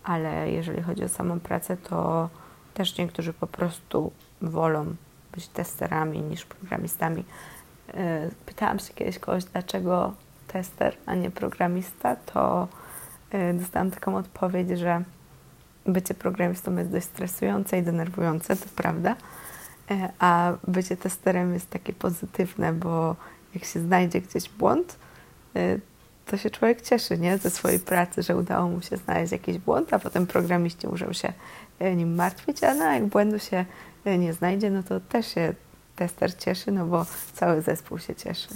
Ale 0.04 0.52
jeżeli 0.52 0.82
chodzi 0.82 1.04
o 1.04 1.10
samą 1.10 1.40
pracę, 1.40 1.78
to 1.78 2.30
też 2.74 2.98
niektórzy 2.98 3.34
po 3.34 3.48
prostu 3.48 4.12
wolą 4.42 4.96
być 5.36 5.48
testerami 5.48 6.22
niż 6.22 6.46
programistami. 6.46 7.24
E, 7.94 8.30
pytałam 8.46 8.80
się 8.80 8.94
kiedyś 8.94 9.20
kogoś, 9.20 9.44
dlaczego 9.44 10.14
tester, 10.48 10.98
a 11.06 11.16
nie 11.16 11.32
programista, 11.32 12.16
to 12.16 12.68
e, 13.32 13.54
dostałam 13.54 13.92
taką 13.92 14.16
odpowiedź, 14.16 14.80
że 14.80 15.04
bycie 15.86 16.14
programistą 16.14 16.78
jest 16.78 16.92
dość 16.92 17.06
stresujące 17.06 17.80
i 17.80 17.84
denerwujące, 17.84 18.56
to 18.56 18.66
prawda, 18.76 19.16
a 20.20 20.54
bycie 20.68 20.98
testerem 20.98 21.54
jest 21.54 21.70
takie 21.70 21.94
pozytywne, 21.94 22.74
bo 22.74 23.16
jak 23.54 23.66
się 23.66 23.80
znajdzie 23.80 24.22
gdzieś 24.22 24.50
błąd, 24.50 24.98
to 26.28 26.38
się 26.38 26.50
człowiek 26.50 26.82
cieszy 26.82 27.18
nie? 27.18 27.38
ze 27.38 27.50
swojej 27.50 27.80
pracy, 27.80 28.24
że 28.24 28.38
udało 28.38 28.70
mu 28.70 28.82
się 28.82 28.98
znaleźć 28.98 29.32
jakiś 29.32 29.58
błąd, 29.58 29.94
a 29.94 30.00
potem 30.00 30.28
programiści 30.28 30.88
muszą 30.88 31.14
się 31.14 31.34
e, 31.80 31.96
nim 31.96 32.16
martwić, 32.16 32.64
a 32.64 32.74
no, 32.74 32.94
jak 32.94 33.06
błędu 33.06 33.40
się 33.40 33.66
e, 34.06 34.18
nie 34.18 34.34
znajdzie, 34.34 34.72
no 34.72 34.84
to 34.84 35.00
też 35.00 35.34
się 35.34 35.54
tester 35.96 36.38
cieszy, 36.38 36.72
no 36.72 36.86
bo 36.86 37.06
cały 37.34 37.62
zespół 37.62 38.00
się 38.00 38.16
cieszy. 38.16 38.48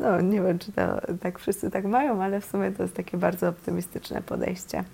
No, 0.00 0.20
nie 0.20 0.42
wiem, 0.42 0.58
czy 0.58 0.72
to 0.72 0.82
tak 1.20 1.38
wszyscy 1.38 1.70
tak 1.70 1.84
mają, 1.84 2.22
ale 2.22 2.40
w 2.40 2.44
sumie 2.44 2.72
to 2.72 2.82
jest 2.82 2.94
takie 2.94 3.18
bardzo 3.18 3.48
optymistyczne 3.48 4.22
podejście. 4.22 4.84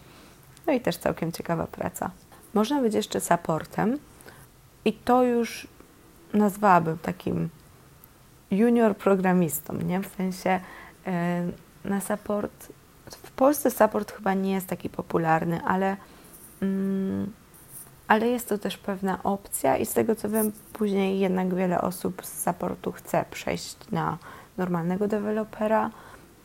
No 0.66 0.72
i 0.72 0.80
też 0.80 0.96
całkiem 0.96 1.32
ciekawa 1.32 1.66
praca. 1.66 2.10
Można 2.54 2.82
być 2.82 2.94
jeszcze 2.94 3.20
supportem 3.20 3.98
i 4.84 4.92
to 4.92 5.22
już 5.22 5.68
nazwałabym 6.34 6.98
takim 6.98 7.48
junior 8.50 8.96
programistą, 8.96 9.74
nie? 9.74 10.00
W 10.00 10.06
sensie 10.16 10.60
e, 11.06 11.46
na 11.84 12.00
support. 12.00 12.72
W 13.10 13.30
Polsce 13.30 13.70
support 13.70 14.12
chyba 14.12 14.34
nie 14.34 14.52
jest 14.52 14.66
taki 14.66 14.88
popularny, 14.88 15.60
ale, 15.64 15.96
mm, 16.62 17.32
ale 18.08 18.28
jest 18.28 18.48
to 18.48 18.58
też 18.58 18.78
pewna 18.78 19.22
opcja 19.22 19.76
i 19.76 19.86
z 19.86 19.92
tego 19.92 20.14
co 20.14 20.28
wiem, 20.28 20.52
później 20.72 21.18
jednak 21.18 21.54
wiele 21.54 21.80
osób 21.80 22.26
z 22.26 22.44
supportu 22.44 22.92
chce 22.92 23.24
przejść 23.30 23.76
na 23.92 24.18
normalnego 24.56 25.08
dewelopera. 25.08 25.90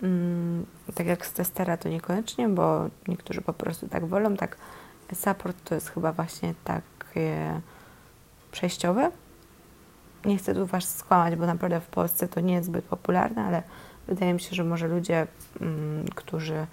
Mm, 0.03 0.65
tak 0.95 1.07
jak 1.07 1.25
z 1.25 1.33
testera 1.33 1.77
to 1.77 1.89
niekoniecznie, 1.89 2.49
bo 2.49 2.89
niektórzy 3.07 3.41
po 3.41 3.53
prostu 3.53 3.87
tak 3.87 4.05
wolą. 4.05 4.35
Tak, 4.35 4.57
support 5.13 5.57
to 5.63 5.75
jest 5.75 5.89
chyba 5.89 6.11
właśnie 6.11 6.53
takie 6.63 7.61
przejściowe. 8.51 9.11
Nie 10.25 10.37
chcę 10.37 10.53
tu 10.53 10.65
Was 10.65 10.97
skłamać, 10.97 11.35
bo 11.35 11.45
naprawdę 11.45 11.81
w 11.81 11.87
Polsce 11.87 12.27
to 12.27 12.39
nie 12.39 12.53
jest 12.53 12.67
zbyt 12.67 12.85
popularne, 12.85 13.43
ale 13.43 13.63
Wydaje 14.09 14.33
mi 14.33 14.39
się, 14.39 14.55
że 14.55 14.63
może 14.63 14.87
ludzie, 14.87 15.27
mm, 15.61 16.05
którzy 16.15 16.67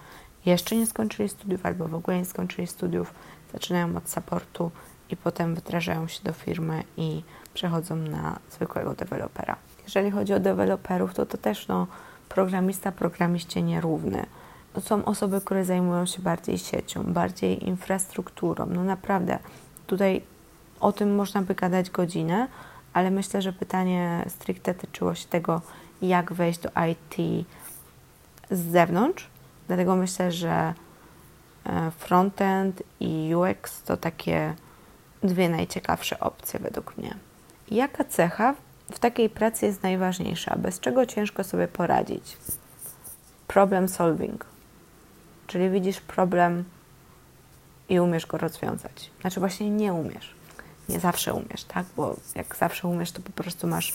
jeszcze 0.46 0.76
nie 0.76 0.86
skończyli 0.86 1.28
studiów 1.28 1.66
albo 1.66 1.88
w 1.88 1.94
ogóle 1.94 2.18
nie 2.18 2.24
skończyli 2.24 2.66
studiów, 2.66 3.14
zaczynają 3.52 3.96
od 3.96 4.10
supportu 4.10 4.70
i 5.10 5.16
potem 5.16 5.54
wdrażają 5.54 6.08
się 6.08 6.24
do 6.24 6.32
firmy 6.32 6.82
i 6.96 7.22
przechodzą 7.54 7.96
na 7.96 8.38
zwykłego 8.50 8.94
dewelopera. 8.94 9.56
Jeżeli 9.84 10.10
chodzi 10.10 10.34
o 10.34 10.40
deweloperów, 10.40 11.14
to 11.14 11.26
to 11.26 11.38
też 11.38 11.68
no, 11.68 11.86
programista 12.28 12.92
programiście 12.92 13.62
nierówny. 13.62 14.26
Są 14.80 15.04
osoby, 15.04 15.40
które 15.40 15.64
zajmują 15.64 16.06
się 16.06 16.22
bardziej 16.22 16.58
siecią, 16.58 17.02
bardziej 17.02 17.68
infrastrukturą. 17.68 18.66
No 18.66 18.84
naprawdę, 18.84 19.38
tutaj 19.86 20.22
o 20.80 20.92
tym 20.92 21.14
można 21.14 21.42
by 21.42 21.54
gadać 21.54 21.90
godzinę, 21.90 22.48
ale 22.92 23.10
myślę, 23.10 23.42
że 23.42 23.52
pytanie 23.52 24.24
stricte 24.28 24.74
tyczyło 24.74 25.14
się 25.14 25.28
tego, 25.28 25.60
jak 26.02 26.32
wejść 26.32 26.60
do 26.60 26.70
IT 26.90 27.46
z 28.50 28.58
zewnątrz. 28.58 29.30
Dlatego 29.66 29.96
myślę, 29.96 30.32
że 30.32 30.74
e, 31.66 31.90
frontend 31.90 32.82
i 33.00 33.34
UX 33.34 33.82
to 33.82 33.96
takie 33.96 34.54
dwie 35.22 35.48
najciekawsze 35.48 36.20
opcje 36.20 36.60
według 36.60 36.96
mnie. 36.96 37.16
Jaka 37.70 38.04
cecha 38.04 38.54
w 38.92 38.98
takiej 38.98 39.30
pracy 39.30 39.66
jest 39.66 39.82
najważniejsza, 39.82 40.56
bez 40.58 40.80
czego 40.80 41.06
ciężko 41.06 41.44
sobie 41.44 41.68
poradzić? 41.68 42.36
Problem 43.46 43.88
solving. 43.88 44.46
Czyli 45.46 45.70
widzisz 45.70 46.00
problem 46.00 46.64
i 47.88 48.00
umiesz 48.00 48.26
go 48.26 48.38
rozwiązać. 48.38 49.10
Znaczy 49.20 49.40
właśnie 49.40 49.70
nie 49.70 49.92
umiesz. 49.92 50.34
Nie 50.88 51.00
zawsze 51.00 51.34
umiesz, 51.34 51.64
tak? 51.64 51.86
Bo 51.96 52.16
jak 52.34 52.56
zawsze 52.56 52.88
umiesz, 52.88 53.12
to 53.12 53.22
po 53.22 53.32
prostu 53.32 53.66
masz 53.66 53.92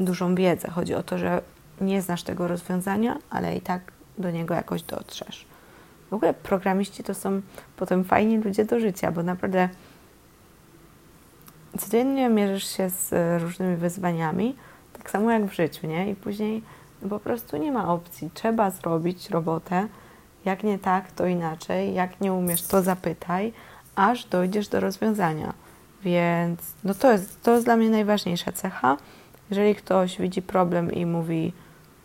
dużą 0.00 0.34
wiedzę. 0.34 0.70
Chodzi 0.70 0.94
o 0.94 1.02
to, 1.02 1.18
że 1.18 1.42
nie 1.80 2.02
znasz 2.02 2.22
tego 2.22 2.48
rozwiązania, 2.48 3.18
ale 3.30 3.56
i 3.56 3.60
tak 3.60 3.92
do 4.18 4.30
niego 4.30 4.54
jakoś 4.54 4.82
dotrzesz. 4.82 5.46
W 6.10 6.14
ogóle 6.14 6.34
programiści 6.34 7.04
to 7.04 7.14
są 7.14 7.40
potem 7.76 8.04
fajni 8.04 8.38
ludzie 8.38 8.64
do 8.64 8.80
życia, 8.80 9.12
bo 9.12 9.22
naprawdę 9.22 9.68
codziennie 11.78 12.28
mierzysz 12.28 12.76
się 12.76 12.90
z 12.90 13.12
różnymi 13.42 13.76
wyzwaniami, 13.76 14.56
Tak 14.92 15.10
samo 15.10 15.30
jak 15.30 15.46
w 15.46 15.52
życiu, 15.52 15.86
nie? 15.86 16.10
I 16.10 16.14
później 16.14 16.62
po 17.08 17.20
prostu 17.20 17.56
nie 17.56 17.72
ma 17.72 17.92
opcji. 17.92 18.30
Trzeba 18.34 18.70
zrobić 18.70 19.30
robotę. 19.30 19.88
Jak 20.44 20.62
nie 20.64 20.78
tak, 20.78 21.12
to 21.12 21.26
inaczej. 21.26 21.94
Jak 21.94 22.20
nie 22.20 22.32
umiesz, 22.32 22.62
to 22.62 22.82
zapytaj, 22.82 23.52
aż 23.94 24.24
dojdziesz 24.24 24.68
do 24.68 24.80
rozwiązania. 24.80 25.52
Więc 26.04 26.60
no 26.84 26.94
to, 26.94 27.12
jest, 27.12 27.42
to 27.42 27.52
jest 27.52 27.64
dla 27.64 27.76
mnie 27.76 27.90
najważniejsza 27.90 28.52
cecha. 28.52 28.96
Jeżeli 29.50 29.74
ktoś 29.74 30.18
widzi 30.18 30.42
problem 30.42 30.92
i 30.92 31.06
mówi, 31.06 31.52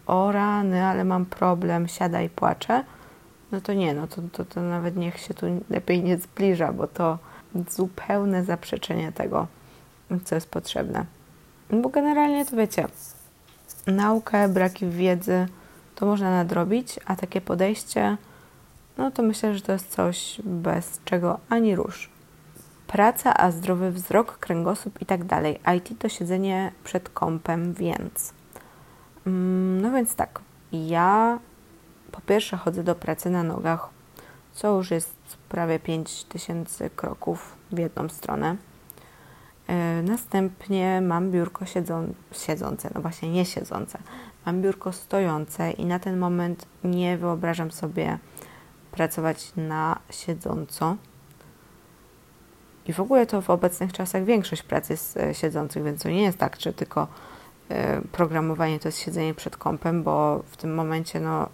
o 0.08 0.31
rany, 0.31 0.86
ale 0.86 1.03
mam 1.03 1.25
problem, 1.25 1.88
siada 1.88 2.21
i 2.21 2.29
płacze, 2.29 2.84
no 3.51 3.62
to 3.62 3.73
nie, 3.73 3.93
no 3.93 4.08
to, 4.08 4.21
to, 4.31 4.45
to 4.45 4.62
nawet 4.62 4.95
niech 4.95 5.19
się 5.19 5.34
tu 5.34 5.45
lepiej 5.69 6.03
nie 6.03 6.17
zbliża, 6.17 6.73
bo 6.73 6.88
to 6.88 7.17
zupełne 7.69 8.43
zaprzeczenie 8.43 9.12
tego, 9.12 9.47
co 10.25 10.36
jest 10.36 10.49
potrzebne. 10.49 11.05
Bo 11.69 11.89
generalnie 11.89 12.45
to 12.45 12.55
wiecie, 12.55 12.88
naukę, 13.88 14.47
braki 14.47 14.88
wiedzy 14.88 15.47
to 15.95 16.05
można 16.05 16.29
nadrobić, 16.31 16.99
a 17.05 17.15
takie 17.15 17.41
podejście, 17.41 18.17
no 18.97 19.12
to 19.12 19.23
myślę, 19.23 19.55
że 19.55 19.62
to 19.62 19.71
jest 19.71 19.91
coś 19.91 20.41
bez 20.43 20.99
czego 21.05 21.39
ani 21.49 21.75
rusz. 21.75 22.14
Praca, 22.95 23.34
a 23.38 23.51
zdrowy 23.51 23.91
wzrok, 23.91 24.38
kręgosłup 24.38 25.01
i 25.01 25.05
tak 25.05 25.23
dalej. 25.23 25.60
IT 25.77 25.99
to 25.99 26.10
siedzenie 26.10 26.71
przed 26.84 27.10
kąpem, 27.10 27.73
więc. 27.73 28.34
Mm, 29.27 29.81
no 29.81 29.91
więc 29.91 30.15
tak, 30.15 30.41
ja 30.71 31.39
po 32.12 32.21
pierwsze 32.21 32.58
chodzę 32.58 32.84
do 32.84 32.95
pracy 32.95 33.29
na 33.29 33.43
nogach, 33.43 33.89
co 34.53 34.77
już 34.77 34.91
jest 34.91 35.15
prawie 35.49 35.79
5000 35.79 36.89
kroków 36.89 37.55
w 37.71 37.77
jedną 37.77 38.10
stronę. 38.10 38.55
E, 39.67 40.01
następnie 40.01 41.01
mam 41.01 41.31
biurko 41.31 41.65
siedzą, 41.65 42.13
siedzące, 42.31 42.89
no 42.95 43.01
właśnie 43.01 43.31
nie 43.31 43.45
siedzące. 43.45 43.99
Mam 44.45 44.62
biurko 44.62 44.91
stojące 44.91 45.71
i 45.71 45.86
na 45.86 45.99
ten 45.99 46.17
moment 46.17 46.65
nie 46.84 47.17
wyobrażam 47.17 47.71
sobie 47.71 48.19
pracować 48.91 49.51
na 49.55 49.99
siedząco. 50.10 50.95
I 52.88 52.93
w 52.93 53.00
ogóle 53.00 53.26
to 53.26 53.41
w 53.41 53.50
obecnych 53.50 53.93
czasach 53.93 54.24
większość 54.24 54.63
pracy 54.63 54.93
jest 54.93 55.19
siedzących, 55.34 55.84
więc 55.84 56.04
to 56.04 56.10
nie 56.10 56.24
jest 56.24 56.38
tak, 56.38 56.58
że 56.60 56.74
tylko 56.74 57.08
e, 57.69 58.02
programowanie 58.02 58.80
to 58.80 58.88
jest 58.88 59.00
siedzenie 59.00 59.34
przed 59.34 59.58
kąpem, 59.58 60.04
bo 60.04 60.43
w 60.48 60.58
tym 60.58 60.76
momencie 60.76 61.19
no, 61.19 61.50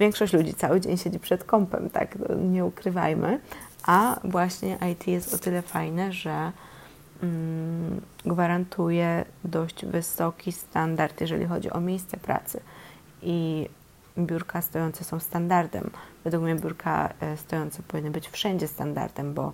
większość 0.00 0.32
ludzi 0.32 0.54
cały 0.54 0.80
dzień 0.80 0.96
siedzi 0.96 1.18
przed 1.18 1.44
kąpem, 1.44 1.90
tak, 1.90 2.18
nie 2.38 2.64
ukrywajmy. 2.64 3.40
A 3.86 4.20
właśnie 4.24 4.78
IT 4.92 5.06
jest 5.06 5.34
o 5.34 5.38
tyle 5.38 5.62
fajne, 5.62 6.12
że 6.12 6.52
mm, 7.22 8.00
gwarantuje 8.24 9.24
dość 9.44 9.86
wysoki 9.86 10.52
standard, 10.52 11.20
jeżeli 11.20 11.46
chodzi 11.46 11.70
o 11.70 11.80
miejsce 11.80 12.16
pracy. 12.16 12.60
I 13.22 13.68
biurka 14.18 14.62
stojące 14.62 15.04
są 15.04 15.20
standardem. 15.20 15.90
Według 16.24 16.42
mnie 16.42 16.54
biurka 16.54 17.12
e, 17.20 17.36
stojące 17.36 17.82
powinny 17.82 18.10
być 18.10 18.28
wszędzie 18.28 18.68
standardem, 18.68 19.34
bo 19.34 19.52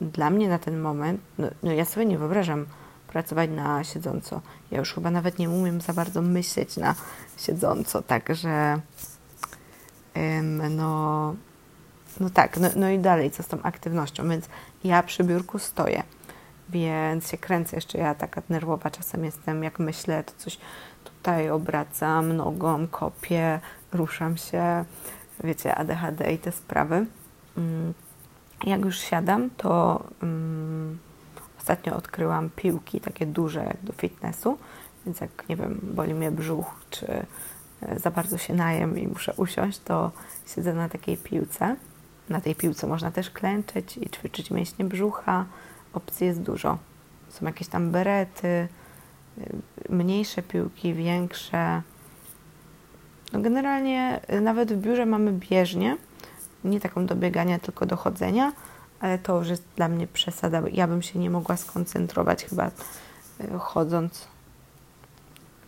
dla 0.00 0.30
mnie 0.30 0.48
na 0.48 0.58
ten 0.58 0.80
moment, 0.80 1.20
no, 1.38 1.48
no 1.62 1.72
ja 1.72 1.84
sobie 1.84 2.06
nie 2.06 2.18
wyobrażam 2.18 2.66
pracować 3.08 3.50
na 3.50 3.84
siedząco. 3.84 4.40
Ja 4.70 4.78
już 4.78 4.94
chyba 4.94 5.10
nawet 5.10 5.38
nie 5.38 5.50
umiem 5.50 5.80
za 5.80 5.92
bardzo 5.92 6.22
myśleć 6.22 6.76
na 6.76 6.94
siedząco, 7.36 8.02
także 8.02 8.80
no, 10.70 11.34
no 12.20 12.30
tak, 12.30 12.56
no, 12.56 12.68
no 12.76 12.90
i 12.90 12.98
dalej, 12.98 13.30
co 13.30 13.42
z 13.42 13.46
tą 13.46 13.62
aktywnością, 13.62 14.28
więc 14.28 14.48
ja 14.84 15.02
przy 15.02 15.24
biurku 15.24 15.58
stoję, 15.58 16.02
więc 16.68 17.30
się 17.30 17.38
kręcę 17.38 17.76
jeszcze, 17.76 17.98
ja 17.98 18.14
taka 18.14 18.42
nerwowa 18.48 18.90
czasem 18.90 19.24
jestem, 19.24 19.64
jak 19.64 19.78
myślę, 19.78 20.24
to 20.24 20.32
coś 20.36 20.58
tutaj 21.04 21.50
obracam 21.50 22.36
nogą, 22.36 22.86
kopię, 22.86 23.60
ruszam 23.92 24.36
się, 24.36 24.84
wiecie, 25.44 25.74
ADHD 25.74 26.32
i 26.32 26.38
te 26.38 26.52
sprawy. 26.52 27.06
Mm, 27.56 27.94
jak 28.64 28.84
już 28.84 28.98
siadam, 28.98 29.50
to 29.56 30.02
um, 30.22 30.98
ostatnio 31.58 31.96
odkryłam 31.96 32.50
piłki 32.56 33.00
takie 33.00 33.26
duże 33.26 33.64
jak 33.64 33.76
do 33.82 33.92
fitnessu, 33.92 34.58
więc 35.06 35.20
jak, 35.20 35.48
nie 35.48 35.56
wiem, 35.56 35.80
boli 35.82 36.14
mnie 36.14 36.30
brzuch, 36.30 36.74
czy 36.90 37.26
e, 37.82 37.98
za 37.98 38.10
bardzo 38.10 38.38
się 38.38 38.54
najem 38.54 38.98
i 38.98 39.08
muszę 39.08 39.32
usiąść, 39.36 39.78
to 39.78 40.12
siedzę 40.54 40.74
na 40.74 40.88
takiej 40.88 41.16
piłce. 41.16 41.76
Na 42.28 42.40
tej 42.40 42.54
piłce 42.54 42.86
można 42.86 43.10
też 43.10 43.30
klęczeć 43.30 43.96
i 43.96 44.10
ćwiczyć 44.10 44.50
mięśnie 44.50 44.84
brzucha. 44.84 45.44
Opcji 45.92 46.26
jest 46.26 46.42
dużo. 46.42 46.78
Są 47.28 47.46
jakieś 47.46 47.68
tam 47.68 47.90
berety, 47.90 48.48
e, 48.48 48.68
mniejsze 49.88 50.42
piłki, 50.42 50.94
większe. 50.94 51.82
No 53.32 53.40
generalnie 53.40 54.20
e, 54.26 54.40
nawet 54.40 54.72
w 54.72 54.76
biurze 54.76 55.06
mamy 55.06 55.32
bieżnie, 55.32 55.96
nie 56.64 56.80
taką 56.80 57.06
do 57.06 57.16
biegania, 57.16 57.58
tylko 57.58 57.86
do 57.86 57.96
chodzenia, 57.96 58.52
ale 59.00 59.18
to 59.18 59.38
już 59.38 59.48
jest 59.48 59.64
dla 59.76 59.88
mnie 59.88 60.06
przesada. 60.06 60.62
Ja 60.72 60.86
bym 60.86 61.02
się 61.02 61.18
nie 61.18 61.30
mogła 61.30 61.56
skoncentrować 61.56 62.44
chyba 62.44 62.70
e, 63.40 63.58
chodząc. 63.58 64.28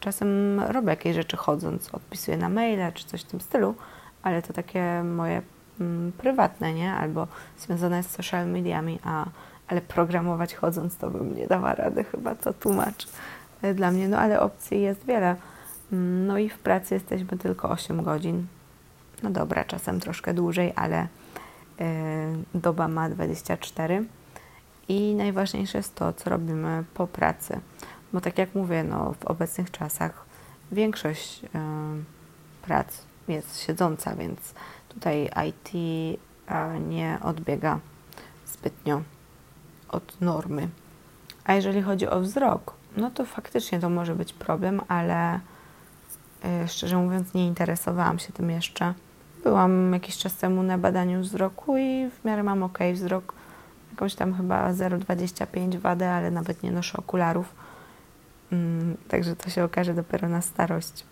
Czasem 0.01 0.61
robię 0.61 0.91
jakieś 0.91 1.15
rzeczy 1.17 1.37
chodząc, 1.37 1.95
odpisuję 1.95 2.37
na 2.37 2.49
maile 2.49 2.93
czy 2.95 3.05
coś 3.05 3.23
w 3.23 3.27
tym 3.27 3.41
stylu, 3.41 3.75
ale 4.23 4.43
to 4.43 4.53
takie 4.53 5.03
moje 5.03 5.43
mm, 5.81 6.13
prywatne, 6.13 6.75
nie? 6.75 6.93
Albo 6.93 7.27
związane 7.59 8.03
z 8.03 8.11
social 8.11 8.49
mediami, 8.49 8.99
a, 9.05 9.27
ale 9.69 9.81
programować 9.81 10.55
chodząc 10.55 10.97
to 10.97 11.11
bym 11.11 11.37
nie 11.37 11.47
dała 11.47 11.75
rady 11.75 12.05
chyba, 12.05 12.35
to 12.35 12.53
tłumacz 12.53 13.09
e, 13.63 13.75
dla 13.75 13.91
mnie. 13.91 14.09
No 14.09 14.19
ale 14.19 14.41
opcji 14.41 14.81
jest 14.81 15.05
wiele. 15.05 15.37
Mm, 15.93 16.27
no 16.27 16.39
i 16.39 16.49
w 16.49 16.59
pracy 16.59 16.95
jesteśmy 16.95 17.39
tylko 17.39 17.71
8 17.71 18.03
godzin, 18.03 18.47
no 19.23 19.31
dobra, 19.31 19.65
czasem 19.65 20.01
troszkę 20.01 20.35
dłużej, 20.35 20.73
ale 20.77 21.03
y, 21.03 21.07
doba 22.55 22.89
ma 22.89 23.11
24. 23.11 24.05
I 24.89 25.15
najważniejsze 25.15 25.79
jest 25.79 25.95
to, 25.95 26.13
co 26.13 26.31
robimy 26.31 26.85
po 26.95 27.07
pracy. 27.07 27.61
Bo 28.13 28.21
tak 28.21 28.39
jak 28.39 28.55
mówię, 28.55 28.85
no, 28.85 29.15
w 29.21 29.25
obecnych 29.25 29.71
czasach 29.71 30.25
większość 30.73 31.45
y, 31.45 31.49
prac 32.63 33.03
jest 33.29 33.61
siedząca, 33.61 34.15
więc 34.17 34.55
tutaj 34.89 35.31
IT 35.49 35.75
y, 35.75 36.81
nie 36.89 37.19
odbiega 37.23 37.81
zbytnio 38.47 39.03
od 39.89 40.21
normy. 40.21 40.69
A 41.45 41.55
jeżeli 41.55 41.83
chodzi 41.83 42.09
o 42.09 42.21
wzrok, 42.21 42.75
no 42.97 43.11
to 43.11 43.25
faktycznie 43.25 43.81
to 43.81 43.91
może 43.91 44.15
być 44.15 44.33
problem, 44.33 44.81
ale 44.89 45.41
szczerze 46.67 46.97
mówiąc 46.97 47.35
nie 47.35 47.47
interesowałam 47.47 48.19
się 48.19 48.33
tym 48.33 48.51
jeszcze. 48.51 48.95
Byłam 49.43 49.93
jakiś 49.93 50.17
czas 50.17 50.37
temu 50.37 50.63
na 50.63 50.79
badaniu 50.79 51.21
wzroku 51.21 51.77
i 51.77 52.11
w 52.11 52.25
miarę 52.25 52.43
mam 52.43 52.63
ok 52.63 52.79
wzrok. 52.95 53.35
Jakąś 53.91 54.15
tam 54.15 54.35
chyba 54.35 54.73
0,25 54.73 55.79
wadę, 55.79 56.11
ale 56.11 56.31
nawet 56.31 56.63
nie 56.63 56.71
noszę 56.71 56.99
okularów. 56.99 57.55
Mm, 58.53 58.97
także 59.09 59.37
to 59.37 59.51
się 59.51 59.65
okaże 59.65 59.95
dopiero 59.95 60.29
na 60.29 60.43
starość. 60.43 61.05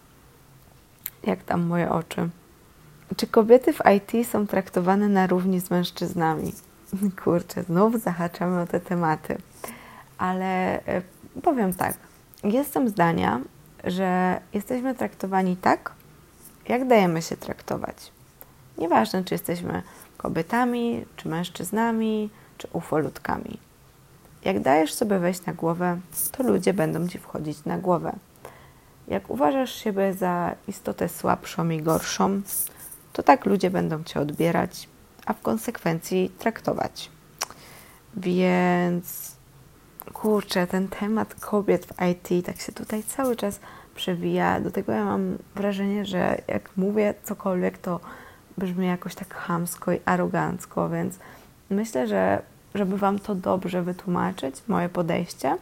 Jak 1.27 1.43
tam 1.43 1.63
moje 1.63 1.91
oczy. 1.91 2.29
Czy 3.17 3.27
kobiety 3.27 3.73
w 3.73 3.81
IT 3.97 4.29
są 4.29 4.47
traktowane 4.47 5.09
na 5.09 5.27
równi 5.27 5.61
z 5.61 5.71
mężczyznami? 5.71 6.53
Kurczę, 7.25 7.63
znów 7.63 8.01
zahaczamy 8.01 8.61
o 8.61 8.67
te 8.67 8.81
tematy. 8.81 9.39
Ale 10.19 10.85
e, 10.87 11.03
powiem 11.43 11.75
tak. 11.75 11.97
Jestem 12.45 12.89
zdania, 12.89 13.41
że 13.85 14.41
jesteśmy 14.55 14.95
traktowani 14.95 15.57
tak, 15.57 15.93
jak 16.69 16.89
dajemy 16.89 17.23
się 17.23 17.37
traktować. 17.37 18.13
Nieważne, 18.79 19.25
czy 19.25 19.35
jesteśmy 19.35 19.83
kobietami, 20.17 21.05
czy 21.17 21.29
mężczyznami, 21.29 22.31
czy 22.59 22.69
ufolutkami. 22.73 23.59
Jak 24.45 24.61
dajesz 24.61 24.95
sobie 24.95 25.19
wejść 25.19 25.47
na 25.47 25.53
głowę, 25.53 26.01
to 26.33 26.43
ludzie 26.43 26.75
będą 26.75 27.09
ci 27.09 27.19
wchodzić 27.19 27.65
na 27.65 27.79
głowę. 27.79 28.13
Jak 29.09 29.31
uważasz 29.31 29.75
siebie 29.75 30.15
za 30.15 30.55
istotę 30.69 31.09
słabszą 31.09 31.69
i 31.69 31.83
gorszą, 31.83 32.41
to 33.13 33.23
tak 33.23 33.47
ludzie 33.47 33.71
będą 33.71 34.05
cię 34.05 34.21
odbierać, 34.21 34.89
a 35.27 35.33
w 35.33 35.41
konsekwencji 35.41 36.31
traktować. 36.39 37.11
Więc 38.17 39.37
kurczę, 40.13 40.67
ten 40.67 40.89
temat 40.89 41.35
kobiet 41.35 41.87
w 41.87 41.93
IT 42.11 42.47
tak 42.47 42.61
się 42.61 42.73
tutaj 42.73 43.03
cały 43.03 43.37
czas 43.37 43.61
przewija. 43.95 44.61
Do 44.61 44.71
tego 44.71 44.93
ja 44.93 45.05
mam 45.05 45.39
wrażenie, 45.55 46.05
że 46.05 46.43
jak 46.49 46.77
mówię 46.77 47.15
cokolwiek, 47.23 47.79
to 47.79 48.01
brzmi 48.59 48.87
jakoś 48.87 49.15
tak 49.15 49.35
chamsko 49.35 49.93
i 49.93 50.01
arogancko, 50.05 50.89
więc 50.89 51.19
myślę, 51.71 52.09
że 52.09 52.43
żeby 52.75 52.99
Wam 52.99 53.19
to 53.19 53.35
dobrze 53.35 53.83
wytłumaczyć, 53.83 54.55
moje 54.69 54.89
podejście, 54.89 55.57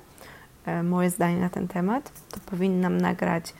e, 0.67 0.83
moje 0.83 1.11
zdanie 1.11 1.41
na 1.41 1.49
ten 1.49 1.69
temat, 1.69 2.13
to 2.31 2.41
powinnam 2.47 2.99
nagrać 2.99 3.55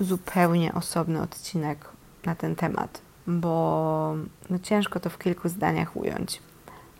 zupełnie 0.00 0.74
osobny 0.74 1.22
odcinek 1.22 1.88
na 2.24 2.34
ten 2.34 2.56
temat, 2.56 3.00
bo 3.26 4.16
no 4.50 4.58
ciężko 4.58 5.00
to 5.00 5.10
w 5.10 5.18
kilku 5.18 5.48
zdaniach 5.48 5.96
ująć. 5.96 6.42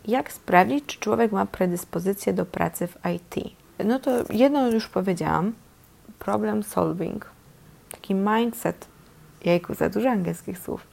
Jak 0.07 0.31
sprawdzić, 0.31 0.85
czy 0.85 0.99
człowiek 0.99 1.31
ma 1.31 1.45
predyspozycję 1.45 2.33
do 2.33 2.45
pracy 2.45 2.87
w 2.87 2.97
IT? 3.15 3.55
No 3.85 3.99
to 3.99 4.11
jedno 4.29 4.67
już 4.67 4.87
powiedziałam, 4.87 5.53
problem 6.19 6.63
solving, 6.63 7.25
taki 7.91 8.15
mindset, 8.15 8.87
jejku, 9.45 9.73
za 9.73 9.89
dużo 9.89 10.09
angielskich 10.09 10.59
słów, 10.59 10.87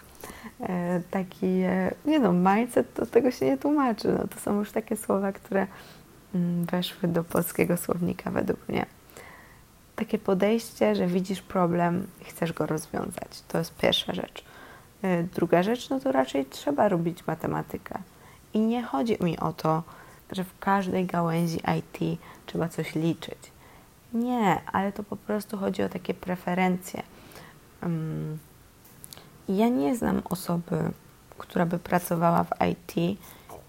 taki, 1.11 1.46
e, 1.46 1.94
nie 2.05 2.18
no, 2.18 2.33
mindset 2.33 2.94
to 2.94 3.07
tego 3.07 3.31
się 3.31 3.46
nie 3.46 3.59
tłumaczy, 3.59 4.09
no, 4.18 4.29
to 4.29 4.40
są 4.40 4.59
już 4.59 4.72
takie 4.72 4.96
słowa, 4.96 5.33
które 5.33 5.66
mm, 6.35 6.64
weszły 6.64 7.09
do 7.09 7.24
polskiego 7.24 7.77
słownika 7.77 8.31
według 8.31 8.68
mnie. 8.68 8.87
Takie 9.96 10.18
podejście, 10.18 10.94
że 10.94 11.07
widzisz 11.07 11.42
problem 11.42 12.07
i 12.22 12.24
chcesz 12.24 12.53
go 12.53 12.66
rozwiązać. 12.66 13.42
To 13.48 13.59
jest 13.59 13.77
pierwsza 13.77 14.14
rzecz. 14.14 14.44
E, 15.03 15.22
druga 15.22 15.62
rzecz, 15.62 15.90
no 15.90 16.00
to 16.00 16.12
raczej 16.12 16.46
trzeba 16.46 16.88
robić 16.88 17.27
matematykę. 17.27 17.98
I 18.55 18.61
nie 18.61 18.83
chodzi 18.83 19.16
mi 19.24 19.38
o 19.38 19.53
to, 19.53 19.83
że 20.33 20.44
w 20.44 20.59
każdej 20.59 21.07
gałęzi 21.07 21.61
IT 21.79 22.20
trzeba 22.46 22.68
coś 22.68 22.94
liczyć. 22.94 23.38
Nie, 24.12 24.61
ale 24.72 24.92
to 24.92 25.03
po 25.03 25.16
prostu 25.16 25.59
chodzi 25.59 25.83
o 25.83 25.88
takie 25.88 26.14
preferencje. 26.14 27.03
Ja 29.48 29.68
nie 29.68 29.96
znam 29.96 30.22
osoby, 30.24 30.76
która 31.38 31.66
by 31.66 31.78
pracowała 31.78 32.44
w 32.44 32.50
IT 32.70 33.18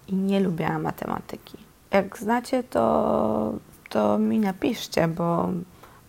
i 0.08 0.14
nie 0.14 0.40
lubiła 0.40 0.78
matematyki. 0.78 1.58
Jak 1.90 2.18
znacie, 2.18 2.62
to, 2.62 3.52
to 3.88 4.18
mi 4.18 4.38
napiszcie, 4.38 5.08
bo 5.08 5.48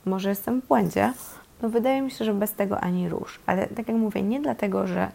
może 0.05 0.29
jestem 0.29 0.61
w 0.61 0.67
błędzie. 0.67 1.13
No 1.61 1.69
wydaje 1.69 2.01
mi 2.01 2.11
się, 2.11 2.25
że 2.25 2.33
bez 2.33 2.53
tego 2.53 2.79
ani 2.79 3.09
rusz. 3.09 3.39
Ale 3.45 3.67
tak 3.67 3.87
jak 3.87 3.97
mówię, 3.97 4.21
nie 4.21 4.41
dlatego, 4.41 4.87
że 4.87 5.11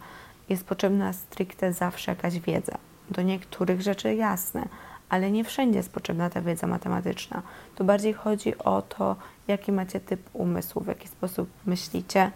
jest 0.48 0.64
potrzebna 0.64 1.12
stricte 1.12 1.72
zawsze 1.72 2.12
jakaś 2.12 2.38
wiedza. 2.38 2.78
Do 3.10 3.22
niektórych 3.22 3.82
rzeczy 3.82 4.14
jasne, 4.14 4.68
ale 5.08 5.30
nie 5.30 5.44
wszędzie 5.44 5.78
jest 5.78 5.92
potrzebna 5.92 6.30
ta 6.30 6.40
wiedza 6.40 6.66
matematyczna. 6.66 7.42
Tu 7.74 7.84
bardziej 7.84 8.12
chodzi 8.12 8.58
o 8.58 8.82
to, 8.82 9.16
jaki 9.48 9.72
macie 9.72 10.00
typ 10.00 10.20
umysłu, 10.32 10.82
w 10.82 10.86
jaki 10.86 11.08
sposób 11.08 11.48
myślicie 11.66 12.30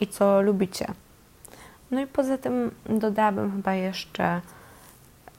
i 0.00 0.06
co 0.06 0.42
lubicie. 0.42 0.86
No 1.90 2.00
i 2.00 2.06
poza 2.06 2.38
tym 2.38 2.70
dodałabym 2.86 3.52
chyba 3.52 3.74
jeszcze 3.74 4.40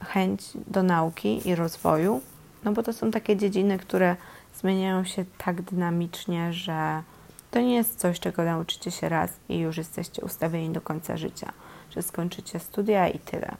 chęć 0.04 0.42
do 0.66 0.82
nauki 0.82 1.48
i 1.48 1.54
rozwoju, 1.54 2.20
no 2.64 2.72
bo 2.72 2.82
to 2.82 2.92
są 2.92 3.10
takie 3.10 3.36
dziedziny, 3.36 3.78
które 3.78 4.16
zmieniają 4.54 5.04
się 5.04 5.24
tak 5.38 5.62
dynamicznie, 5.62 6.52
że 6.52 7.02
to 7.50 7.60
nie 7.60 7.74
jest 7.74 7.98
coś, 7.98 8.20
czego 8.20 8.44
nauczycie 8.44 8.90
się 8.90 9.08
raz 9.08 9.30
i 9.48 9.58
już 9.58 9.76
jesteście 9.76 10.22
ustawieni 10.22 10.70
do 10.70 10.80
końca 10.80 11.16
życia, 11.16 11.52
że 11.90 12.02
skończycie 12.02 12.58
studia 12.58 13.08
i 13.08 13.18
tyle. 13.18 13.54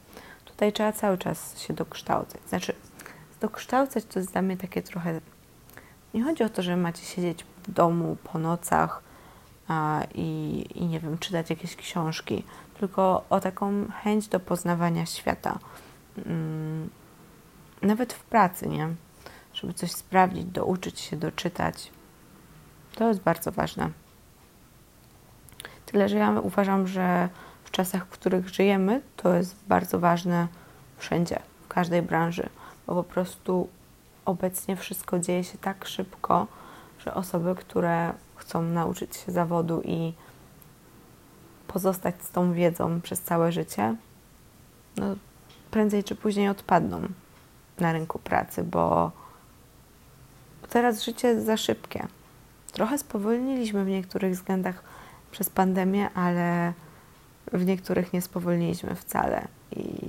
Tutaj 0.44 0.72
trzeba 0.72 0.92
cały 0.92 1.18
czas 1.18 1.60
się 1.60 1.74
dokształcać. 1.74 2.40
Znaczy, 2.48 2.74
dokształcać 3.40 4.04
to 4.04 4.18
jest 4.18 4.32
dla 4.32 4.42
mnie 4.42 4.56
takie 4.56 4.82
trochę. 4.82 5.20
Nie 6.14 6.24
chodzi 6.24 6.44
o 6.44 6.48
to, 6.48 6.62
że 6.62 6.76
macie 6.76 7.04
siedzieć 7.04 7.44
w 7.62 7.70
domu 7.70 8.16
po 8.24 8.38
nocach 8.38 9.02
a, 9.68 10.02
i, 10.14 10.66
i 10.74 10.86
nie 10.86 11.00
wiem, 11.00 11.18
czytać 11.18 11.50
jakieś 11.50 11.76
książki, 11.76 12.44
tylko 12.80 13.24
o 13.30 13.40
taką 13.40 13.86
chęć 14.02 14.28
do 14.28 14.40
poznawania 14.40 15.06
świata. 15.06 15.58
Mm, 16.26 16.90
nawet 17.82 18.12
w 18.12 18.22
pracy, 18.22 18.68
nie? 18.68 18.88
Żeby 19.54 19.74
coś 19.74 19.92
sprawdzić, 19.92 20.44
douczyć 20.44 21.00
się, 21.00 21.16
doczytać. 21.16 21.90
To 22.94 23.08
jest 23.08 23.20
bardzo 23.20 23.52
ważne. 23.52 23.90
Tyle, 25.86 26.08
że 26.08 26.16
ja 26.16 26.30
uważam, 26.30 26.86
że 26.86 27.28
w 27.64 27.70
czasach, 27.70 28.06
w 28.06 28.08
których 28.08 28.48
żyjemy, 28.48 29.02
to 29.16 29.34
jest 29.34 29.56
bardzo 29.68 30.00
ważne 30.00 30.48
wszędzie, 30.98 31.38
w 31.64 31.68
każdej 31.68 32.02
branży 32.02 32.48
bo 32.88 32.94
po 32.94 33.04
prostu 33.04 33.68
obecnie 34.24 34.76
wszystko 34.76 35.18
dzieje 35.18 35.44
się 35.44 35.58
tak 35.58 35.84
szybko, 35.84 36.46
że 36.98 37.14
osoby, 37.14 37.54
które 37.54 38.12
chcą 38.36 38.62
nauczyć 38.62 39.16
się 39.16 39.32
zawodu 39.32 39.82
i 39.84 40.12
pozostać 41.68 42.14
z 42.22 42.30
tą 42.30 42.52
wiedzą 42.52 43.00
przez 43.00 43.20
całe 43.20 43.52
życie, 43.52 43.96
no 44.96 45.16
prędzej 45.70 46.04
czy 46.04 46.14
później 46.14 46.48
odpadną 46.48 47.00
na 47.78 47.92
rynku 47.92 48.18
pracy, 48.18 48.64
bo 48.64 49.12
teraz 50.68 51.04
życie 51.04 51.28
jest 51.28 51.46
za 51.46 51.56
szybkie. 51.56 52.06
Trochę 52.72 52.98
spowolniliśmy 52.98 53.84
w 53.84 53.88
niektórych 53.88 54.32
względach 54.32 54.82
przez 55.30 55.50
pandemię, 55.50 56.10
ale 56.14 56.72
w 57.52 57.66
niektórych 57.66 58.12
nie 58.12 58.22
spowolniliśmy 58.22 58.94
wcale. 58.94 59.48
I 59.76 60.08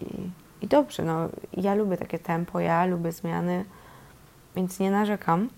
i 0.62 0.68
dobrze, 0.68 1.04
no 1.04 1.30
ja 1.58 1.76
lubię 1.76 1.98
takie 1.98 2.20
tempo, 2.20 2.60
ja 2.60 2.86
lubię 2.86 3.12
zmiany, 3.12 3.66
więc 4.56 4.80
nie 4.80 4.92
narzekam. 4.92 5.50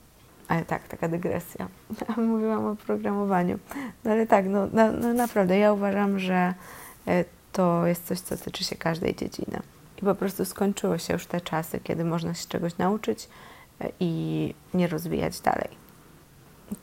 Ale 0.51 0.65
tak, 0.65 0.87
taka 0.87 1.07
dygresja. 1.07 1.67
Mówiłam 2.17 2.65
o 2.65 2.75
programowaniu. 2.75 3.59
No 4.03 4.11
ale 4.11 4.27
tak, 4.27 4.45
no, 4.47 4.67
no, 4.73 4.91
no 4.91 5.13
naprawdę, 5.13 5.57
ja 5.57 5.73
uważam, 5.73 6.19
że 6.19 6.53
e, 7.07 7.25
to 7.51 7.87
jest 7.87 8.07
coś, 8.07 8.19
co 8.19 8.37
tyczy 8.37 8.63
się 8.63 8.75
każdej 8.75 9.15
dziedziny. 9.15 9.59
I 9.97 10.01
po 10.01 10.15
prostu 10.15 10.45
skończyły 10.45 10.99
się 10.99 11.13
już 11.13 11.25
te 11.25 11.41
czasy, 11.41 11.79
kiedy 11.79 12.05
można 12.05 12.33
się 12.33 12.47
czegoś 12.47 12.77
nauczyć 12.77 13.29
e, 13.81 13.89
i 13.99 14.53
nie 14.73 14.87
rozwijać 14.87 15.39
dalej. 15.39 15.69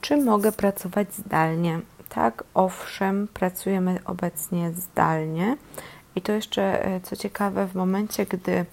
Czy 0.01 0.17
mogę 0.17 0.53
pracować 0.53 1.15
zdalnie? 1.15 1.81
Tak, 2.09 2.45
owszem, 2.55 3.29
pracujemy 3.35 3.99
obecnie 4.05 4.73
zdalnie. 4.73 5.57
I 6.17 6.23
to 6.23 6.33
jeszcze, 6.33 6.85
e, 6.85 7.01
co 7.01 7.17
ciekawe, 7.17 7.67
w 7.67 7.75
momencie, 7.75 8.27
gdy 8.27 8.65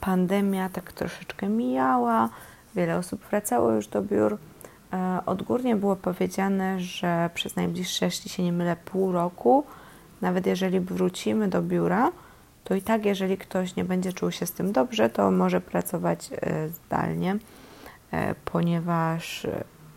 pandemia 0.00 0.68
tak 0.68 0.92
troszeczkę 0.92 1.48
mijała, 1.48 2.28
wiele 2.74 2.96
osób 2.98 3.24
wracało 3.24 3.70
już 3.70 3.86
do 3.86 4.02
biur, 4.02 4.38
e, 4.92 5.20
odgórnie 5.26 5.76
było 5.76 5.96
powiedziane, 5.96 6.80
że 6.80 7.30
przez 7.34 7.56
najbliższe, 7.56 8.04
jeśli 8.04 8.30
się 8.30 8.42
nie 8.42 8.52
mylę, 8.52 8.76
pół 8.84 9.12
roku, 9.12 9.64
nawet 10.20 10.46
jeżeli 10.46 10.80
wrócimy 10.80 11.48
do 11.48 11.62
biura, 11.62 12.12
to 12.64 12.74
i 12.74 12.82
tak, 12.82 13.04
jeżeli 13.04 13.38
ktoś 13.38 13.76
nie 13.76 13.84
będzie 13.84 14.12
czuł 14.12 14.30
się 14.30 14.46
z 14.46 14.52
tym 14.52 14.72
dobrze, 14.72 15.10
to 15.10 15.30
może 15.30 15.60
pracować 15.60 16.30
e, 16.32 16.68
zdalnie, 16.68 17.36
ponieważ, 18.44 19.46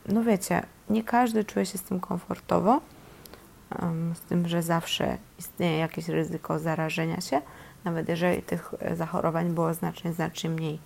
no 0.06 0.24
wiecie, 0.24 0.64
nie 0.90 1.04
każdy 1.04 1.44
czuje 1.44 1.66
się 1.66 1.78
z 1.78 1.84
tym 1.84 2.00
komfortowo 2.00 2.82
z 4.16 4.20
tym, 4.20 4.48
że 4.48 4.64
zawsze 4.64 5.18
istnieje 5.40 5.78
jakieś 5.78 6.08
ryzyko 6.08 6.60
zarażenia 6.60 7.22
się, 7.22 7.42
nawet 7.84 8.10
jeżeli 8.10 8.42
tych 8.42 8.74
e, 8.80 8.96
zachorowań 8.96 9.50
było 9.50 9.74
znacznie, 9.74 10.14
znacznie 10.14 10.50
mniej. 10.50 10.74
e, 10.76 10.80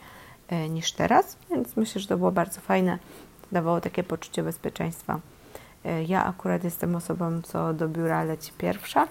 niż 0.70 0.92
teraz, 0.92 1.38
więc 1.50 1.78
myślę, 1.78 2.02
że 2.02 2.08
to 2.08 2.18
było 2.18 2.32
bardzo 2.32 2.62
fajne, 2.62 3.00
dawało 3.52 3.82
takie 3.82 4.04
poczucie 4.04 4.44
bezpieczeństwa. 4.44 5.20
E, 5.86 6.04
ja 6.04 6.26
akurat 6.26 6.64
jestem 6.64 6.96
osobą, 6.96 7.42
co 7.42 7.74
do 7.74 7.90
biura 7.90 8.24
leci 8.24 8.52
pierwsza, 8.58 9.08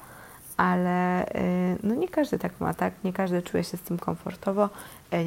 ale 0.57 1.27
no 1.83 1.95
nie 1.95 2.09
każdy 2.09 2.39
tak 2.39 2.61
ma, 2.61 2.75
tak? 2.75 2.95
Nie 3.05 3.13
każdy 3.13 3.43
czuje 3.43 3.65
się 3.65 3.77
z 3.77 3.81
tym 3.81 3.99
komfortowo, 3.99 4.69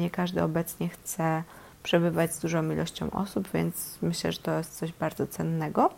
nie 0.00 0.10
każdy 0.10 0.42
obecnie 0.42 0.88
chce 0.88 1.42
przebywać 1.82 2.34
z 2.34 2.38
dużą 2.38 2.70
ilością 2.70 3.10
osób, 3.10 3.48
więc 3.54 3.98
myślę, 4.02 4.32
że 4.32 4.38
to 4.38 4.58
jest 4.58 4.78
coś 4.78 4.92
bardzo 4.92 5.26
cennego. 5.26 5.90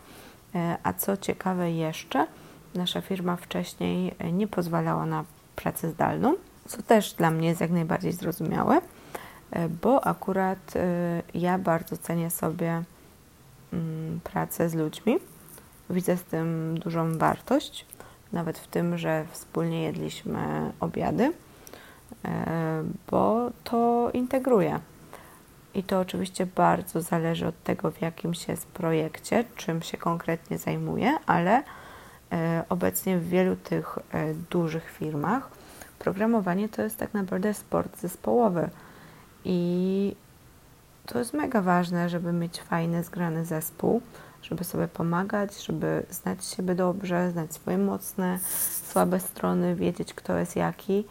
A 0.83 0.93
co 0.93 1.17
ciekawe 1.17 1.73
jeszcze, 1.73 2.27
nasza 2.75 3.01
firma 3.01 3.37
wcześniej 3.37 4.15
nie 4.33 4.49
pozwalała 4.49 5.07
na 5.07 5.25
pracę 5.57 5.91
zdalną, 5.91 6.35
co 6.69 6.83
też 6.83 7.13
dla 7.13 7.31
mnie 7.31 7.49
jest 7.49 7.61
jak 7.61 7.71
najbardziej 7.71 8.13
zrozumiałe, 8.13 8.81
bo 9.83 10.07
akurat 10.07 10.77
y, 10.77 10.81
ja 11.35 11.59
bardzo 11.59 11.97
cenię 11.97 12.31
sobie 12.31 12.83
mm, 13.73 14.21
pracę 14.25 14.69
z 14.69 14.75
ludźmi. 14.75 15.19
Widzę 15.91 16.17
z 16.17 16.23
tym 16.23 16.79
dużą 16.79 17.19
wartość, 17.19 17.87
nawet 18.33 18.59
w 18.59 18.67
tym, 18.67 18.99
że 18.99 19.25
wspólnie 19.31 19.83
jedliśmy 19.83 20.73
obiady, 20.81 21.33
e, 22.25 22.85
bo 23.11 23.51
to 23.65 24.11
integruje. 24.13 24.81
I 25.75 25.83
to 25.83 26.01
oczywiście 26.01 26.47
bardzo 26.47 27.01
zależy 27.01 27.47
od 27.47 27.63
tego, 27.63 27.91
w 27.91 28.01
jakim 28.01 28.35
się 28.35 28.53
jest 28.53 28.67
projekcie, 28.67 29.45
czym 29.57 29.83
się 29.83 29.97
konkretnie 29.97 30.59
zajmuje, 30.59 31.17
ale 31.27 31.63
e, 32.33 32.65
obecnie 32.69 33.19
w 33.19 33.29
wielu 33.29 33.57
tych 33.57 33.99
e, 33.99 34.35
dużych 34.35 34.91
firmach 34.91 35.51
programowanie 35.99 36.69
to 36.69 36.83
jest 36.83 36.99
tak 36.99 37.15
naprawdę 37.15 37.55
sport 37.55 38.01
zespołowy. 38.01 38.71
I 39.45 40.17
to 41.07 41.19
jest 41.19 41.35
mega 41.35 41.63
ważne, 41.63 42.09
żeby 42.09 42.33
mieć 42.33 42.61
fajny, 42.61 43.05
zgrany 43.05 43.45
zespół, 43.45 44.01
żeby 44.43 44.65
sobie 44.65 44.89
pomagać, 44.89 45.65
żeby 45.67 46.07
znać 46.11 46.45
siebie 46.45 46.75
dobrze, 46.75 47.31
znać 47.31 47.53
swoje 47.53 47.79
mocne, 47.79 48.39
słabe 48.91 49.21
strony, 49.21 49.75
wiedzieć, 49.75 50.15
kto 50.15 50.39
jest 50.39 50.57
jaki. 50.57 51.05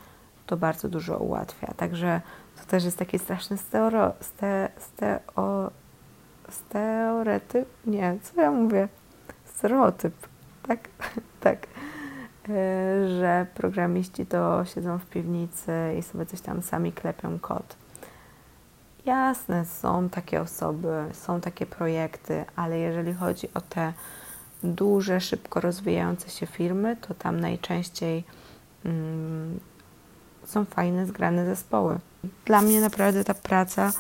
To 0.46 0.58
bardzo 0.58 0.90
dużo 0.90 1.18
ułatwia. 1.18 1.74
Także 1.78 2.22
to 2.56 2.66
też 2.66 2.84
jest 2.84 2.98
taki 2.98 3.20
straszny 3.20 3.58
steoro, 3.58 4.14
ste, 4.22 4.70
steo, 4.80 5.72
stereotyp? 6.50 7.70
Nie, 7.86 8.18
co 8.24 8.42
ja 8.42 8.52
mówię? 8.52 8.88
Stereotyp, 9.46 10.14
tak? 10.68 10.80
tak. 11.40 11.68
E, 12.50 13.08
że 13.20 13.46
programiści 13.54 14.26
to 14.26 14.66
siedzą 14.66 15.00
w 15.00 15.06
piwnicy 15.06 15.72
i 16.00 16.04
sobie 16.04 16.26
coś 16.26 16.42
tam 16.42 16.62
sami 16.62 16.92
klepią 16.92 17.40
kod. 17.40 17.83
Jasne, 19.06 19.66
są 19.66 20.10
takie 20.10 20.42
osoby, 20.42 21.06
są 21.14 21.42
takie 21.42 21.66
projekty, 21.66 22.46
ale 22.56 22.80
jeżeli 22.80 23.14
chodzi 23.14 23.48
o 23.54 23.62
te 23.62 23.94
duże, 24.64 25.22
szybko 25.22 25.62
rozwijające 25.62 26.30
się 26.30 26.46
firmy, 26.46 26.98
to 27.08 27.14
tam 27.14 27.40
najczęściej 27.40 28.24
mm, 28.86 29.60
są 30.46 30.66
fajne, 30.66 31.06
zgrane 31.06 31.46
zespoły. 31.46 32.00
Dla 32.46 32.62
mnie 32.62 32.82
naprawdę 32.82 33.24
ta 33.24 33.34
praca 33.34 33.92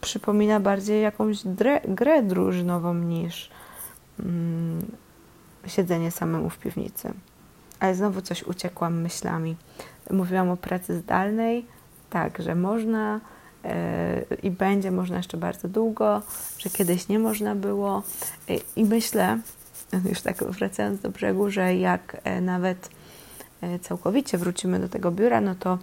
przypomina 0.00 0.60
bardziej 0.60 1.02
jakąś 1.02 1.42
dre, 1.42 1.80
grę 1.88 2.22
drużynową 2.22 2.94
niż 2.94 3.50
mm, 4.20 4.86
siedzenie 5.66 6.10
samemu 6.10 6.50
w 6.50 6.58
piwnicy. 6.58 7.12
Ale 7.80 7.94
znowu 7.94 8.22
coś 8.22 8.42
uciekłam 8.42 9.00
myślami. 9.00 9.56
Mówiłam 10.10 10.50
o 10.50 10.56
pracy 10.56 10.98
zdalnej, 10.98 11.66
tak, 12.10 12.42
że 12.42 12.54
można 12.54 13.20
i 14.42 14.50
będzie 14.50 14.90
można 14.90 15.16
jeszcze 15.16 15.36
bardzo 15.36 15.68
długo, 15.68 16.22
że 16.58 16.70
kiedyś 16.70 17.08
nie 17.08 17.18
można 17.18 17.54
było. 17.54 18.02
Yy, 18.48 18.60
I 18.76 18.84
myślę, 18.84 19.38
już 20.10 20.20
tak 20.20 20.44
wracając 20.44 21.00
do 21.00 21.10
brzegu, 21.10 21.50
że 21.50 21.76
jak 21.76 22.22
yy, 22.24 22.40
nawet 22.40 22.90
całkowicie 23.80 24.38
wrócimy 24.38 24.78
do 24.78 24.88
tego 24.88 25.10
biura, 25.10 25.40
no 25.40 25.54
to 25.54 25.78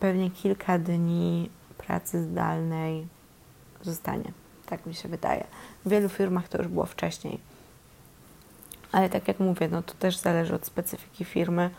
pewnie 0.00 0.30
kilka 0.30 0.78
dni 0.78 1.50
pracy 1.78 2.22
zdalnej 2.22 3.06
zostanie. 3.82 4.32
Tak 4.66 4.86
mi 4.86 4.94
się 4.94 5.08
wydaje. 5.08 5.44
W 5.84 5.88
wielu 5.88 6.08
firmach 6.08 6.48
to 6.48 6.58
już 6.58 6.68
było 6.68 6.86
wcześniej. 6.86 7.40
Ale 8.92 9.08
tak 9.08 9.28
jak 9.28 9.40
mówię, 9.40 9.68
no 9.68 9.82
to 9.82 9.94
też 9.94 10.16
zależy 10.16 10.54
od 10.54 10.66
specyfiki 10.66 11.24
firmy 11.24 11.62
e, 11.62 11.70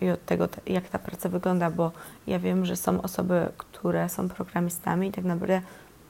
i 0.00 0.10
od 0.10 0.24
tego, 0.24 0.48
jak 0.66 0.88
ta 0.88 0.98
praca 0.98 1.28
wygląda, 1.28 1.70
bo 1.70 1.92
ja 2.26 2.38
wiem, 2.38 2.66
że 2.66 2.76
są 2.76 3.02
osoby, 3.02 3.48
które 3.58 4.08
są 4.08 4.28
programistami 4.28 5.08
i 5.08 5.12
tak 5.12 5.24
naprawdę 5.24 5.60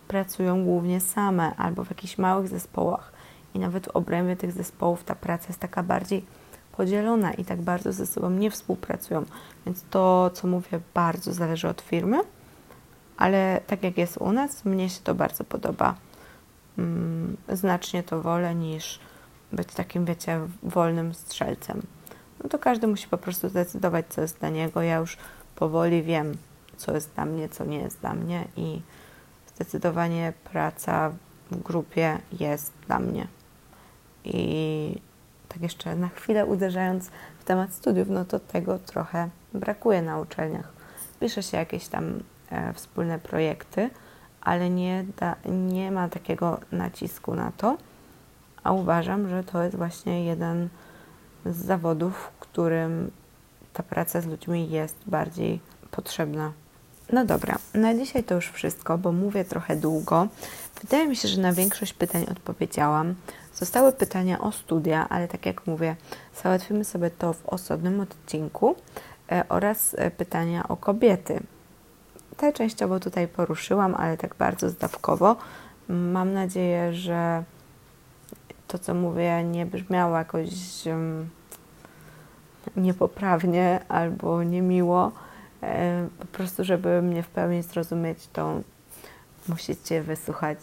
pracują 0.09 0.64
głównie 0.64 1.00
same 1.00 1.55
albo 1.57 1.85
w 1.85 1.90
jakichś 1.90 2.18
małych 2.18 2.48
zespołach. 2.48 3.12
I 3.55 3.59
nawet 3.59 3.87
w 3.87 3.96
obrębie 3.96 4.37
tych 4.37 4.53
zespołów 4.53 5.05
ta 5.05 5.14
praca 5.14 5.44
jest 5.48 5.61
taka 5.61 5.83
bardziej 5.83 6.24
podzielona 6.77 7.33
i 7.33 7.44
tak 7.44 7.62
bardzo 7.62 7.92
ze 7.92 8.07
sobą 8.07 8.31
nie 8.31 8.50
współpracują. 8.50 9.24
Więc 9.66 9.85
to, 9.90 10.31
co 10.35 10.46
mówię, 10.46 10.81
bardzo 10.94 11.33
zależy 11.33 11.68
od 11.68 11.81
firmy 11.81 12.20
ale 13.16 13.61
tak 13.66 13.83
jak 13.83 13.98
jest 13.98 14.16
u 14.16 14.33
nas, 14.33 14.64
mnie 14.64 14.90
się 14.90 15.00
to 15.05 15.14
bardzo 15.14 15.44
podoba. 15.44 15.94
Mm, 16.79 17.37
znacznie 17.48 18.03
to 18.03 18.22
wolę 18.22 18.55
niż 18.55 19.00
być 19.53 19.68
takim, 19.68 20.05
wiecie, 20.05 20.40
wolnym 20.62 21.14
strzelcem. 21.14 21.83
No 22.44 22.50
to 22.50 22.59
każdy 22.59 22.87
musi 22.87 23.09
po 23.09 23.18
prostu 23.18 23.48
zdecydować, 23.48 24.07
co 24.09 24.20
jest 24.20 24.38
dla 24.38 24.48
niego. 24.48 24.83
Ja 24.83 24.96
już 24.96 25.16
powoli 25.57 26.02
wiem, 26.02 26.37
co 26.76 26.94
jest 26.94 27.14
dla 27.14 27.24
mnie, 27.24 27.48
co 27.48 27.64
nie 27.64 27.78
jest 27.78 28.00
dla 28.00 28.14
mnie 28.14 28.44
i 28.57 28.80
zdecydowanie 29.54 30.33
praca 30.52 31.12
w 31.50 31.62
grupie 31.62 32.18
jest 32.40 32.72
dla 32.87 32.98
mnie. 32.98 33.26
I 34.24 35.00
tak 35.48 35.62
jeszcze 35.62 35.96
na 35.96 36.09
chwilę 36.09 36.46
uderzając 36.46 37.11
w 37.40 37.44
temat 37.44 37.74
studiów, 37.74 38.09
no 38.09 38.24
to 38.24 38.40
tego 38.40 38.78
trochę 38.78 39.28
brakuje 39.54 40.02
na 40.02 40.18
uczelniach. 40.18 40.72
Pisze 41.20 41.42
się 41.42 41.57
jakieś 41.57 41.88
tam 41.88 42.20
E, 42.54 42.72
wspólne 42.72 43.18
projekty, 43.18 43.90
ale 44.40 44.70
nie, 44.70 45.04
da, 45.16 45.37
nie 45.46 45.90
ma 45.90 46.09
takiego 46.09 46.61
nacisku 46.72 47.35
na 47.35 47.52
to, 47.57 47.76
a 48.64 48.72
uważam, 48.72 49.28
że 49.28 49.44
to 49.44 49.62
jest 49.62 49.76
właśnie 49.76 50.24
jeden 50.24 50.68
z 51.46 51.57
zawodów, 51.57 52.14
w 52.16 52.38
którym 52.38 53.11
ta 53.72 53.83
praca 53.83 54.20
z 54.20 54.26
ludźmi 54.26 54.70
jest 54.70 54.96
bardziej 55.07 55.61
potrzebna. 55.90 56.52
No 57.12 57.24
dobra, 57.24 57.59
na 57.74 57.94
dzisiaj 57.94 58.24
to 58.24 58.35
już 58.35 58.48
wszystko, 58.50 58.98
bo 58.98 59.12
mówię 59.12 59.44
trochę 59.44 59.76
długo. 59.76 60.28
Wydaje 60.83 61.09
mi 61.09 61.16
się, 61.16 61.28
że 61.28 61.40
na 61.40 61.52
większość 61.52 61.92
pytań 61.92 62.26
odpowiedziałam. 62.30 63.14
Zostały 63.54 63.92
pytania 63.92 64.40
o 64.40 64.52
studia, 64.52 65.09
ale 65.09 65.28
tak 65.28 65.46
jak 65.46 65.66
mówię, 65.66 65.96
załatwimy 66.42 66.85
sobie 66.85 67.11
to 67.11 67.33
w 67.33 67.46
osobnym 67.46 68.00
odcinku 68.00 68.76
e, 69.33 69.44
oraz 69.48 69.94
e, 69.98 70.11
pytania 70.11 70.68
o 70.68 70.76
kobiety. 70.76 71.40
Te 72.37 72.52
częściowo 72.52 73.00
tutaj 73.00 73.28
poruszyłam, 73.28 73.94
ale 73.94 74.16
tak 74.16 74.35
bardzo 74.35 74.70
zdawkowo. 74.70 75.37
Mam 75.88 76.33
nadzieję, 76.33 76.92
że 76.92 77.44
to, 78.74 78.78
co 78.78 78.94
mówię, 78.94 79.44
nie 79.44 79.66
brzmiało 79.66 80.18
jakoś 80.18 80.50
um, 80.87 81.28
niepoprawnie 82.76 83.80
albo 83.88 84.42
niemiło. 84.42 85.12
E, 85.62 86.08
po 86.18 86.26
prostu, 86.26 86.64
żeby 86.64 87.02
mnie 87.02 87.22
w 87.22 87.28
pełni 87.28 87.62
zrozumieć, 87.62 88.28
to 88.32 88.60
musicie 89.48 90.02
wysłuchać 90.02 90.58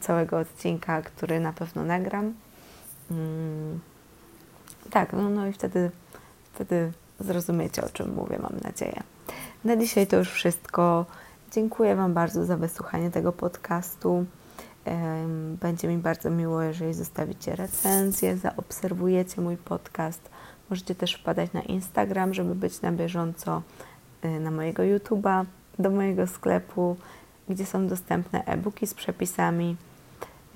całego 0.00 0.38
odcinka, 0.38 1.02
który 1.02 1.40
na 1.40 1.52
pewno 1.52 1.84
nagram. 1.84 2.34
Mm, 3.10 3.80
tak, 4.90 5.12
no, 5.12 5.30
no 5.30 5.46
i 5.46 5.52
wtedy, 5.52 5.90
wtedy 6.52 6.92
zrozumiecie, 7.20 7.84
o 7.84 7.88
czym 7.88 8.14
mówię, 8.14 8.38
mam 8.42 8.60
nadzieję. 8.62 9.02
Na 9.64 9.76
dzisiaj 9.76 10.06
to 10.06 10.16
już 10.16 10.30
wszystko. 10.30 11.06
Dziękuję 11.52 11.96
Wam 11.96 12.14
bardzo 12.14 12.44
za 12.44 12.56
wysłuchanie 12.56 13.10
tego 13.10 13.32
podcastu. 13.32 14.24
Będzie 15.60 15.88
mi 15.88 15.98
bardzo 15.98 16.30
miło, 16.30 16.62
jeżeli 16.62 16.94
zostawicie 16.94 17.56
recenzję, 17.56 18.36
zaobserwujecie 18.36 19.40
mój 19.40 19.56
podcast. 19.56 20.30
Możecie 20.70 20.94
też 20.94 21.14
wpadać 21.14 21.52
na 21.52 21.62
Instagram, 21.62 22.34
żeby 22.34 22.54
być 22.54 22.82
na 22.82 22.92
bieżąco 22.92 23.62
y, 24.24 24.40
na 24.40 24.50
mojego 24.50 24.82
YouTube'a, 24.82 25.44
do 25.78 25.90
mojego 25.90 26.26
sklepu, 26.26 26.96
gdzie 27.48 27.66
są 27.66 27.86
dostępne 27.86 28.44
e-booki 28.44 28.86
z 28.86 28.94
przepisami. 28.94 29.76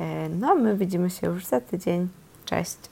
E, 0.01 0.29
no, 0.29 0.55
my 0.55 0.77
widzimy 0.77 1.11
się 1.11 1.27
już 1.27 1.47
za 1.47 1.61
tydzień. 1.61 2.09
Cześć! 2.45 2.92